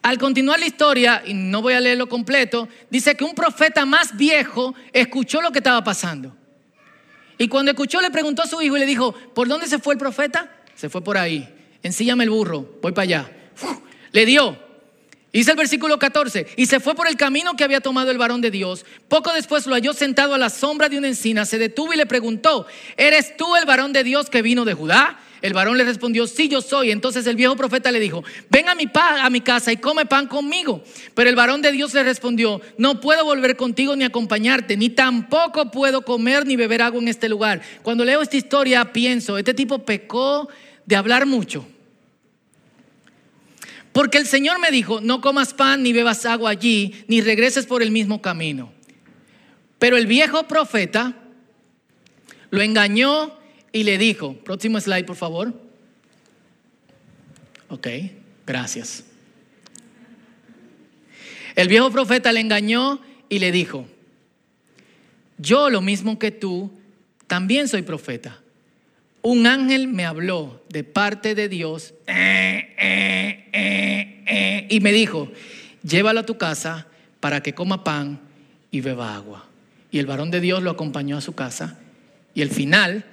Al 0.02 0.18
continuar 0.18 0.60
la 0.60 0.66
historia, 0.66 1.22
y 1.26 1.36
no 1.36 1.62
voy 1.62 1.76
a 1.76 1.80
leerlo 1.80 2.10
completo, 2.10 2.68
dice 2.90 3.16
que 3.16 3.24
un 3.24 3.36
profeta 3.36 3.86
más 3.86 4.18
viejo 4.18 4.74
escuchó 4.92 5.42
lo 5.42 5.52
que 5.52 5.60
estaba 5.60 5.84
pasando. 5.84 6.36
Y 7.42 7.48
cuando 7.48 7.72
escuchó 7.72 8.00
le 8.02 8.12
preguntó 8.12 8.44
a 8.44 8.46
su 8.46 8.62
hijo 8.62 8.78
y 8.78 8.82
le 8.82 8.86
dijo, 8.86 9.14
¿por 9.34 9.48
dónde 9.48 9.66
se 9.66 9.80
fue 9.80 9.96
el 9.96 9.98
profeta? 9.98 10.48
Se 10.76 10.90
fue 10.90 11.04
por 11.04 11.18
ahí. 11.18 11.50
Ensíllame 11.82 12.24
el 12.24 12.30
burro, 12.30 12.78
voy 12.84 12.92
para 12.92 13.02
allá. 13.02 13.32
le 14.12 14.28
dio. 14.28 14.56
Dice 15.34 15.50
el 15.50 15.58
versículo 15.58 15.98
14, 15.98 16.46
y 16.56 16.68
se 16.68 16.80
fue 16.80 16.94
por 16.94 17.08
el 17.08 17.16
camino 17.16 17.56
que 17.56 17.64
había 17.64 17.82
tomado 17.82 18.12
el 18.12 18.20
varón 18.20 18.42
de 18.42 18.52
Dios. 18.52 18.86
Poco 19.08 19.34
después 19.34 19.66
lo 19.66 19.74
halló 19.74 19.94
sentado 19.94 20.36
a 20.36 20.38
la 20.38 20.52
sombra 20.52 20.88
de 20.88 21.00
una 21.00 21.08
encina, 21.08 21.46
se 21.46 21.58
detuvo 21.58 21.96
y 21.96 21.98
le 21.98 22.06
preguntó, 22.06 22.68
¿eres 22.96 23.36
tú 23.38 23.56
el 23.56 23.66
varón 23.66 23.92
de 23.92 24.04
Dios 24.04 24.30
que 24.30 24.44
vino 24.44 24.64
de 24.64 24.76
Judá? 24.76 25.20
El 25.42 25.54
varón 25.54 25.78
le 25.78 25.84
respondió, 25.84 26.28
sí, 26.28 26.48
yo 26.48 26.62
soy. 26.62 26.92
Entonces 26.92 27.26
el 27.26 27.36
viejo 27.36 27.56
profeta 27.56 27.92
le 27.92 28.00
dijo, 28.00 28.24
ven 28.50 28.70
a 28.70 28.76
mi, 28.76 28.90
a 28.94 29.30
mi 29.30 29.42
casa 29.42 29.72
y 29.72 29.78
come 29.78 30.06
pan 30.06 30.28
conmigo. 30.28 30.84
Pero 31.16 31.30
el 31.30 31.36
varón 31.36 31.62
de 31.62 31.72
Dios 31.72 31.94
le 31.94 32.04
respondió, 32.04 32.62
no 32.78 33.02
puedo 33.02 33.26
volver 33.26 33.58
contigo 33.58 33.96
ni 33.96 34.04
acompañarte, 34.04 34.78
ni 34.78 34.90
tampoco 34.90 35.72
puedo 35.72 36.04
comer 36.04 36.46
ni 36.46 36.56
beber 36.56 36.84
agua 36.84 37.02
en 37.02 37.08
este 37.08 37.28
lugar. 37.28 37.62
Cuando 37.82 38.06
leo 38.06 38.22
esta 38.22 38.38
historia 38.38 38.94
pienso, 38.94 39.38
este 39.38 39.54
tipo 39.54 39.80
pecó 39.80 40.48
de 40.86 40.96
hablar 40.96 41.26
mucho. 41.26 41.68
Porque 43.92 44.20
el 44.20 44.28
Señor 44.28 44.60
me 44.60 44.72
dijo, 44.72 45.02
no 45.02 45.22
comas 45.22 45.54
pan 45.54 45.84
ni 45.84 45.92
bebas 45.92 46.26
agua 46.26 46.52
allí, 46.52 47.04
ni 47.08 47.20
regreses 47.20 47.66
por 47.66 47.82
el 47.82 47.92
mismo 47.92 48.22
camino. 48.22 48.72
Pero 49.80 49.98
el 49.98 50.06
viejo 50.06 50.44
profeta 50.44 51.16
lo 52.52 52.62
engañó 52.62 53.41
y 53.72 53.84
le 53.84 53.98
dijo, 53.98 54.34
próximo 54.34 54.80
slide 54.80 55.06
por 55.06 55.16
favor. 55.16 55.54
Ok, 57.70 57.88
gracias. 58.46 59.04
El 61.56 61.68
viejo 61.68 61.92
profeta 61.92 62.32
le 62.32 62.40
engañó 62.40 63.02
y 63.30 63.40
le 63.40 63.52
dijo, 63.52 63.86
yo 65.38 65.70
lo 65.70 65.82
mismo 65.82 66.20
que 66.20 66.32
tú, 66.32 66.72
también 67.28 67.68
soy 67.68 67.82
profeta. 67.82 68.40
Un 69.22 69.48
ángel 69.48 69.88
me 69.88 70.06
habló 70.06 70.64
de 70.70 70.84
parte 70.84 71.36
de 71.36 71.48
Dios 71.48 71.94
eh, 72.08 72.76
eh, 72.78 74.24
eh, 74.26 74.68
y 74.70 74.80
me 74.80 74.92
dijo, 74.92 75.32
llévalo 75.84 76.22
a 76.22 76.26
tu 76.26 76.38
casa 76.38 76.88
para 77.20 77.42
que 77.42 77.54
coma 77.54 77.84
pan 77.84 78.20
y 78.72 78.82
beba 78.82 79.16
agua. 79.16 79.48
Y 79.92 80.00
el 80.00 80.06
varón 80.06 80.32
de 80.32 80.42
Dios 80.42 80.64
lo 80.64 80.72
acompañó 80.72 81.18
a 81.18 81.22
su 81.22 81.34
casa 81.36 81.80
y 82.34 82.42
el 82.42 82.50
final 82.50 83.06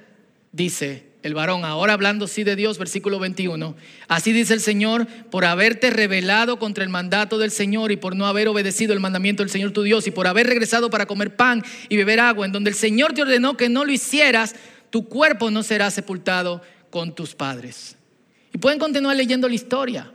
dice 0.51 1.09
el 1.21 1.33
varón, 1.33 1.65
ahora 1.65 1.93
hablando 1.93 2.27
sí 2.27 2.43
de 2.43 2.55
Dios, 2.55 2.77
versículo 2.77 3.19
21, 3.19 3.75
así 4.07 4.31
dice 4.31 4.53
el 4.53 4.61
Señor, 4.61 5.05
por 5.29 5.43
haberte 5.43 5.89
rebelado 5.89 6.59
contra 6.59 6.83
el 6.83 6.89
mandato 6.89 7.37
del 7.37 7.51
Señor 7.51 7.91
y 7.91 7.97
por 7.97 8.15
no 8.15 8.25
haber 8.25 8.47
obedecido 8.47 8.93
el 8.93 9.01
mandamiento 9.01 9.43
del 9.43 9.49
Señor 9.49 9.71
tu 9.71 9.83
Dios 9.83 10.07
y 10.07 10.11
por 10.11 10.27
haber 10.27 10.47
regresado 10.47 10.89
para 10.89 11.05
comer 11.07 11.35
pan 11.35 11.63
y 11.89 11.97
beber 11.97 12.21
agua, 12.21 12.45
en 12.45 12.53
donde 12.53 12.69
el 12.69 12.75
Señor 12.75 13.13
te 13.13 13.21
ordenó 13.21 13.57
que 13.57 13.67
no 13.67 13.83
lo 13.83 13.91
hicieras, 13.91 14.55
tu 14.89 15.09
cuerpo 15.09 15.51
no 15.51 15.61
será 15.61 15.91
sepultado 15.91 16.61
con 16.89 17.13
tus 17.13 17.35
padres. 17.35 17.97
Y 18.53 18.57
pueden 18.57 18.79
continuar 18.79 19.15
leyendo 19.15 19.47
la 19.47 19.55
historia. 19.55 20.11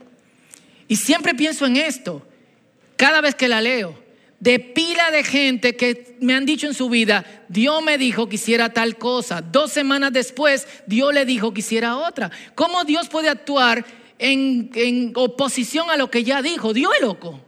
Y 0.87 0.95
siempre 0.95 1.35
pienso 1.35 1.65
en 1.65 1.77
esto, 1.77 2.27
cada 2.97 3.21
vez 3.21 3.35
que 3.35 3.47
la 3.47 3.61
leo 3.61 4.04
de 4.45 4.59
pila 4.59 5.09
de 5.09 5.23
gente 5.23 5.75
que 5.75 6.17
me 6.21 6.35
han 6.35 6.45
dicho 6.45 6.67
en 6.67 6.75
su 6.75 6.87
vida, 6.87 7.25
Dios 7.49 7.81
me 7.81 7.97
dijo 7.97 8.29
que 8.29 8.35
hiciera 8.35 8.71
tal 8.71 8.95
cosa. 8.95 9.41
Dos 9.41 9.71
semanas 9.71 10.13
después, 10.13 10.67
Dios 10.85 11.11
le 11.15 11.25
dijo 11.25 11.51
que 11.51 11.61
hiciera 11.61 11.97
otra. 11.97 12.29
¿Cómo 12.53 12.83
Dios 12.83 13.09
puede 13.09 13.27
actuar 13.27 13.83
en, 14.19 15.11
oposición 15.15 15.89
a 15.89 15.97
lo 15.97 16.11
que 16.11 16.23
ya 16.23 16.43
dijo? 16.43 16.73
Dios 16.73 16.93
es 16.93 17.01
loco. 17.01 17.41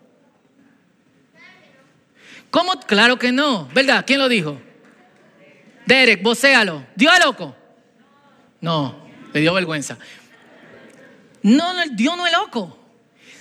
¿Cómo? 2.50 2.80
Claro 2.80 3.20
que 3.20 3.32
no, 3.32 3.70
¿verdad? 3.76 4.04
¿Quién 4.04 4.18
lo 4.18 4.28
dijo? 4.28 4.60
Derek, 5.86 6.24
vocéalo. 6.24 6.84
¿Dios 6.96 7.14
es 7.14 7.24
loco? 7.24 7.56
No, 8.60 9.08
le 9.34 9.42
dio 9.42 9.54
vergüenza. 9.54 10.00
No, 11.44 11.74
no, 11.76 11.82
Dios 11.94 12.18
no 12.18 12.26
es 12.26 12.34
loco. 12.34 12.77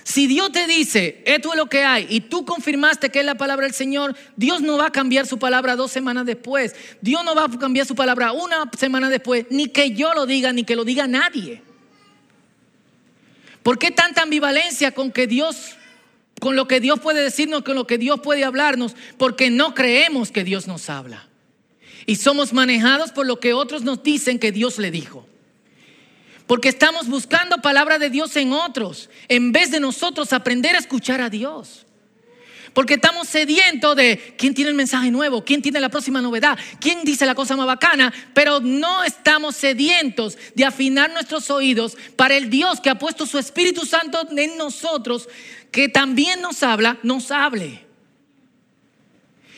Si 0.07 0.25
Dios 0.25 0.53
te 0.53 0.67
dice, 0.67 1.21
esto 1.25 1.51
es 1.51 1.57
lo 1.57 1.65
que 1.65 1.83
hay, 1.83 2.07
y 2.09 2.21
tú 2.21 2.45
confirmaste 2.45 3.09
que 3.09 3.19
es 3.19 3.25
la 3.25 3.35
palabra 3.35 3.65
del 3.65 3.75
Señor, 3.75 4.15
Dios 4.37 4.61
no 4.61 4.77
va 4.77 4.85
a 4.85 4.91
cambiar 4.93 5.27
su 5.27 5.37
palabra 5.37 5.75
dos 5.75 5.91
semanas 5.91 6.25
después. 6.25 6.73
Dios 7.01 7.25
no 7.25 7.35
va 7.35 7.43
a 7.43 7.49
cambiar 7.49 7.85
su 7.85 7.93
palabra 7.93 8.31
una 8.31 8.71
semana 8.77 9.09
después, 9.09 9.47
ni 9.49 9.67
que 9.67 9.91
yo 9.91 10.13
lo 10.13 10.25
diga, 10.25 10.53
ni 10.53 10.63
que 10.63 10.77
lo 10.77 10.85
diga 10.85 11.07
nadie. 11.07 11.61
¿Por 13.63 13.77
qué 13.79 13.91
tanta 13.91 14.21
ambivalencia 14.21 14.91
con 14.91 15.11
que 15.11 15.27
Dios, 15.27 15.75
con 16.39 16.55
lo 16.55 16.69
que 16.69 16.79
Dios 16.79 17.01
puede 17.01 17.21
decirnos, 17.21 17.63
con 17.63 17.75
lo 17.75 17.85
que 17.85 17.97
Dios 17.97 18.21
puede 18.21 18.45
hablarnos? 18.45 18.95
Porque 19.17 19.49
no 19.49 19.75
creemos 19.75 20.31
que 20.31 20.45
Dios 20.45 20.67
nos 20.67 20.89
habla. 20.89 21.27
Y 22.05 22.15
somos 22.15 22.53
manejados 22.53 23.11
por 23.11 23.25
lo 23.25 23.41
que 23.41 23.51
otros 23.51 23.81
nos 23.81 24.03
dicen 24.03 24.39
que 24.39 24.53
Dios 24.53 24.77
le 24.77 24.89
dijo. 24.89 25.27
Porque 26.47 26.69
estamos 26.69 27.07
buscando 27.07 27.57
palabra 27.57 27.99
de 27.99 28.09
Dios 28.09 28.35
en 28.37 28.53
otros, 28.53 29.09
en 29.27 29.51
vez 29.51 29.69
de 29.69 29.81
nosotros 29.81 30.31
aprender 30.31 30.75
a 30.75 30.79
escuchar 30.79 31.19
a 31.19 31.29
Dios. 31.29 31.85
Porque 32.73 32.93
estamos 32.93 33.27
sedientos 33.27 33.95
de 33.95 34.35
quién 34.37 34.53
tiene 34.53 34.69
el 34.69 34.75
mensaje 34.75 35.11
nuevo, 35.11 35.43
quién 35.43 35.61
tiene 35.61 35.79
la 35.79 35.89
próxima 35.89 36.21
novedad, 36.21 36.57
quién 36.79 37.03
dice 37.03 37.25
la 37.25 37.35
cosa 37.35 37.55
más 37.55 37.65
bacana, 37.65 38.13
pero 38.33 38.59
no 38.59 39.03
estamos 39.03 39.55
sedientos 39.55 40.37
de 40.53 40.63
afinar 40.63 41.11
nuestros 41.11 41.49
oídos 41.49 41.97
para 42.15 42.35
el 42.35 42.49
Dios 42.49 42.79
que 42.79 42.89
ha 42.89 42.99
puesto 42.99 43.25
su 43.25 43.39
Espíritu 43.39 43.85
Santo 43.85 44.27
en 44.37 44.57
nosotros, 44.57 45.27
que 45.71 45.89
también 45.89 46.39
nos 46.41 46.61
habla, 46.63 46.97
nos 47.03 47.31
hable. 47.31 47.85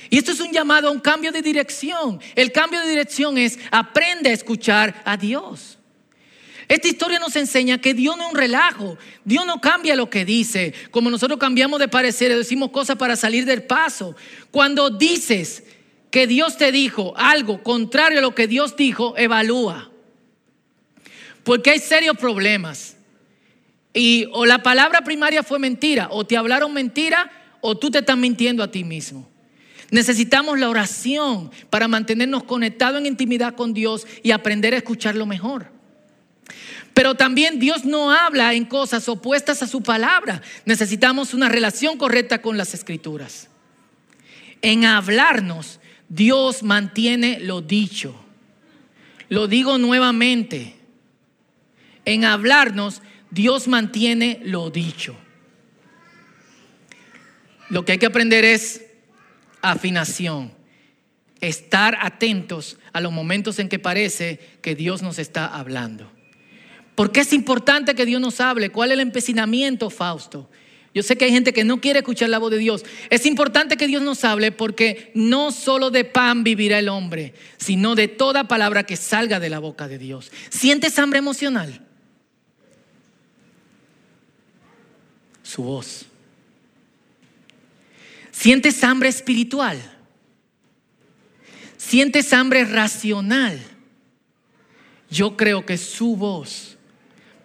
Y 0.09 0.17
esto 0.17 0.31
es 0.31 0.39
un 0.39 0.51
llamado 0.51 0.87
a 0.87 0.91
un 0.91 0.99
cambio 0.99 1.31
de 1.31 1.41
dirección. 1.41 2.19
El 2.35 2.51
cambio 2.51 2.79
de 2.79 2.89
dirección 2.89 3.37
es 3.37 3.59
aprende 3.69 4.29
a 4.29 4.33
escuchar 4.33 5.01
a 5.05 5.17
Dios. 5.17 5.78
Esta 6.69 6.87
historia 6.87 7.17
nos 7.17 7.35
enseña 7.35 7.81
que 7.81 7.95
Dios 7.95 8.15
no 8.15 8.25
es 8.27 8.29
un 8.29 8.37
relajo. 8.37 8.95
Dios 9.25 9.43
no 9.47 9.59
cambia 9.59 9.95
lo 9.95 10.11
que 10.11 10.23
dice. 10.23 10.71
Como 10.91 11.09
nosotros 11.09 11.39
cambiamos 11.39 11.79
de 11.79 11.87
parecer 11.87 12.33
decimos 12.33 12.69
cosas 12.69 12.95
para 12.95 13.15
salir 13.15 13.45
del 13.45 13.63
paso. 13.63 14.15
Cuando 14.51 14.91
dices 14.91 15.63
que 16.11 16.27
Dios 16.27 16.57
te 16.57 16.71
dijo 16.71 17.13
algo 17.17 17.63
contrario 17.63 18.19
a 18.19 18.21
lo 18.21 18.35
que 18.35 18.47
Dios 18.47 18.77
dijo, 18.77 19.17
evalúa. 19.17 19.89
Porque 21.43 21.71
hay 21.71 21.79
serios 21.79 22.15
problemas. 22.17 22.97
Y 23.91 24.27
o 24.33 24.45
la 24.45 24.61
palabra 24.61 25.01
primaria 25.01 25.41
fue 25.41 25.57
mentira, 25.57 26.09
o 26.11 26.23
te 26.23 26.37
hablaron 26.37 26.71
mentira, 26.71 27.31
o 27.61 27.75
tú 27.75 27.89
te 27.89 27.97
estás 27.97 28.17
mintiendo 28.17 28.61
a 28.61 28.69
ti 28.69 28.83
mismo. 28.83 29.27
Necesitamos 29.89 30.59
la 30.59 30.69
oración 30.69 31.49
para 31.71 31.87
mantenernos 31.87 32.43
conectados 32.43 32.99
en 32.99 33.07
intimidad 33.07 33.55
con 33.55 33.73
Dios 33.73 34.05
y 34.21 34.29
aprender 34.29 34.75
a 34.75 34.77
escucharlo 34.77 35.25
mejor. 35.25 35.78
Pero 36.99 37.15
también 37.15 37.59
Dios 37.59 37.85
no 37.85 38.11
habla 38.11 38.53
en 38.53 38.65
cosas 38.65 39.07
opuestas 39.07 39.63
a 39.63 39.67
su 39.67 39.81
palabra. 39.81 40.41
Necesitamos 40.65 41.33
una 41.33 41.47
relación 41.47 41.97
correcta 41.97 42.41
con 42.41 42.57
las 42.57 42.73
escrituras. 42.73 43.47
En 44.61 44.83
hablarnos, 44.83 45.79
Dios 46.09 46.61
mantiene 46.61 47.39
lo 47.39 47.61
dicho. 47.61 48.21
Lo 49.29 49.47
digo 49.47 49.77
nuevamente. 49.77 50.75
En 52.03 52.25
hablarnos, 52.25 53.01
Dios 53.31 53.69
mantiene 53.69 54.41
lo 54.43 54.69
dicho. 54.69 55.15
Lo 57.69 57.85
que 57.85 57.93
hay 57.93 57.97
que 57.97 58.07
aprender 58.07 58.43
es 58.43 58.83
afinación. 59.61 60.51
Estar 61.39 61.97
atentos 62.01 62.77
a 62.91 62.99
los 62.99 63.13
momentos 63.13 63.57
en 63.57 63.69
que 63.69 63.79
parece 63.79 64.57
que 64.61 64.75
Dios 64.75 65.01
nos 65.01 65.17
está 65.17 65.47
hablando. 65.47 66.18
¿Por 66.99 67.13
qué 67.13 67.21
es 67.21 67.31
importante 67.31 67.95
que 67.95 68.05
Dios 68.05 68.19
nos 68.19 68.41
hable? 68.41 68.71
¿Cuál 68.71 68.91
es 68.91 68.95
el 68.95 68.99
empecinamiento, 68.99 69.89
Fausto? 69.89 70.49
Yo 70.93 71.01
sé 71.01 71.15
que 71.15 71.23
hay 71.23 71.31
gente 71.31 71.53
que 71.53 71.63
no 71.63 71.79
quiere 71.79 71.99
escuchar 71.99 72.27
la 72.27 72.39
voz 72.39 72.51
de 72.51 72.57
Dios. 72.57 72.83
Es 73.09 73.25
importante 73.25 73.77
que 73.77 73.87
Dios 73.87 74.01
nos 74.01 74.25
hable 74.25 74.51
porque 74.51 75.09
no 75.15 75.53
solo 75.53 75.91
de 75.91 76.03
pan 76.03 76.43
vivirá 76.43 76.77
el 76.77 76.89
hombre, 76.89 77.33
sino 77.55 77.95
de 77.95 78.09
toda 78.09 78.49
palabra 78.49 78.83
que 78.83 78.97
salga 78.97 79.39
de 79.39 79.49
la 79.49 79.59
boca 79.59 79.87
de 79.87 79.97
Dios. 79.97 80.29
¿Sientes 80.49 80.99
hambre 80.99 81.19
emocional? 81.19 81.87
Su 85.41 85.63
voz. 85.63 86.05
¿Sientes 88.29 88.83
hambre 88.83 89.07
espiritual? 89.07 89.79
¿Sientes 91.77 92.33
hambre 92.33 92.65
racional? 92.65 93.57
Yo 95.09 95.37
creo 95.37 95.65
que 95.65 95.77
su 95.77 96.17
voz 96.17 96.75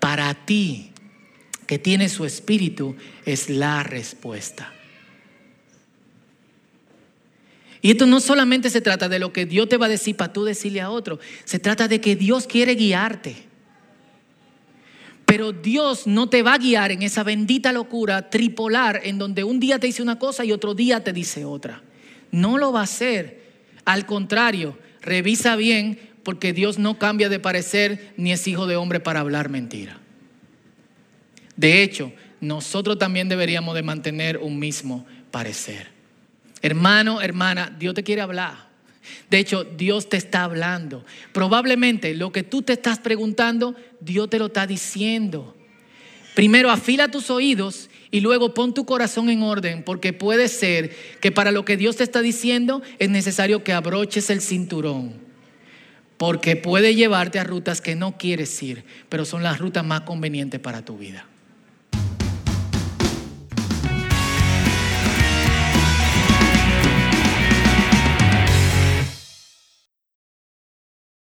para 0.05 0.35
ti 0.35 0.91
que 1.67 1.79
tiene 1.79 2.11
su 2.11 2.27
espíritu 2.27 2.95
es 3.25 3.49
la 3.49 3.83
respuesta. 3.83 4.71
Y 7.81 7.93
esto 7.93 8.05
no 8.05 8.21
solamente 8.21 8.69
se 8.69 8.83
trata 8.83 9.09
de 9.09 9.19
lo 9.19 9.33
que 9.33 9.47
Dios 9.47 9.67
te 9.71 9.79
va 9.79 9.87
a 9.87 9.89
decir 9.89 10.15
para 10.15 10.31
tú 10.31 10.45
decirle 10.45 10.83
a 10.83 10.91
otro, 10.91 11.21
se 11.47 11.59
trata 11.59 11.89
de 11.89 12.03
que 12.03 12.17
Dios 12.17 12.47
quiere 12.47 12.75
guiarte. 12.75 13.35
Pero 15.25 15.53
Dios 15.53 16.07
no 16.07 16.29
te 16.29 16.43
va 16.43 16.53
a 16.53 16.59
guiar 16.59 16.93
en 16.93 17.01
esa 17.01 17.23
bendita 17.23 17.73
locura 17.73 18.29
tripolar 18.29 19.01
en 19.05 19.17
donde 19.17 19.43
un 19.43 19.59
día 19.59 19.79
te 19.79 19.87
dice 19.87 20.03
una 20.03 20.19
cosa 20.19 20.45
y 20.45 20.53
otro 20.53 20.75
día 20.75 21.03
te 21.03 21.15
dice 21.15 21.47
otra. 21.47 21.83
No 22.31 22.59
lo 22.59 22.73
va 22.73 22.81
a 22.81 22.85
hacer. 22.85 23.43
Al 23.87 24.05
contrario, 24.05 24.77
revisa 25.01 25.57
bien 25.57 25.99
porque 26.25 26.53
Dios 26.53 26.79
no 26.79 26.99
cambia 26.99 27.29
de 27.29 27.39
parecer 27.39 28.13
ni 28.17 28.33
es 28.33 28.49
hijo 28.49 28.67
de 28.67 28.77
hombre 28.77 28.99
para 28.99 29.21
hablar 29.21 29.49
mentira. 29.51 30.01
De 31.57 31.83
hecho, 31.83 32.13
nosotros 32.41 32.99
también 32.99 33.29
deberíamos 33.29 33.75
de 33.75 33.83
mantener 33.83 34.39
un 34.39 34.59
mismo 34.59 35.07
parecer. 35.31 35.89
Hermano, 36.63 37.21
hermana, 37.21 37.75
Dios 37.79 37.95
te 37.95 38.03
quiere 38.03 38.23
hablar. 38.23 38.69
De 39.29 39.39
hecho, 39.39 39.65
Dios 39.65 40.09
te 40.09 40.17
está 40.17 40.45
hablando. 40.45 41.05
Probablemente 41.33 42.15
lo 42.15 42.33
que 42.33 42.43
tú 42.43 42.63
te 42.63 42.73
estás 42.73 42.99
preguntando, 42.99 43.77
Dios 44.01 44.31
te 44.31 44.39
lo 44.39 44.47
está 44.47 44.67
diciendo. 44.67 45.55
Primero 46.35 46.71
afila 46.71 47.11
tus 47.11 47.31
oídos 47.31 47.91
y 48.11 48.21
luego 48.21 48.55
pon 48.55 48.75
tu 48.75 48.87
corazón 48.87 49.29
en 49.29 49.43
orden, 49.43 49.85
porque 49.85 50.13
puede 50.13 50.49
ser 50.49 50.91
que 51.21 51.31
para 51.31 51.53
lo 51.53 51.65
que 51.65 51.77
Dios 51.77 51.97
te 51.97 52.03
está 52.03 52.23
diciendo 52.23 52.83
es 52.99 53.11
necesario 53.11 53.63
que 53.63 53.73
abroches 53.73 54.31
el 54.31 54.41
cinturón 54.41 55.34
porque 56.25 56.57
puede 56.57 56.95
llevarte 56.95 57.39
a 57.39 57.45
rutas 57.45 57.83
que 57.83 57.97
no 57.97 58.17
quieres 58.17 58.63
ir, 58.63 58.83
pero 59.11 59.27
son 59.27 59.43
las 59.43 59.59
rutas 59.59 59.85
más 59.85 60.01
convenientes 60.01 60.59
para 60.59 60.83
tu 60.83 60.97
vida. 60.97 61.27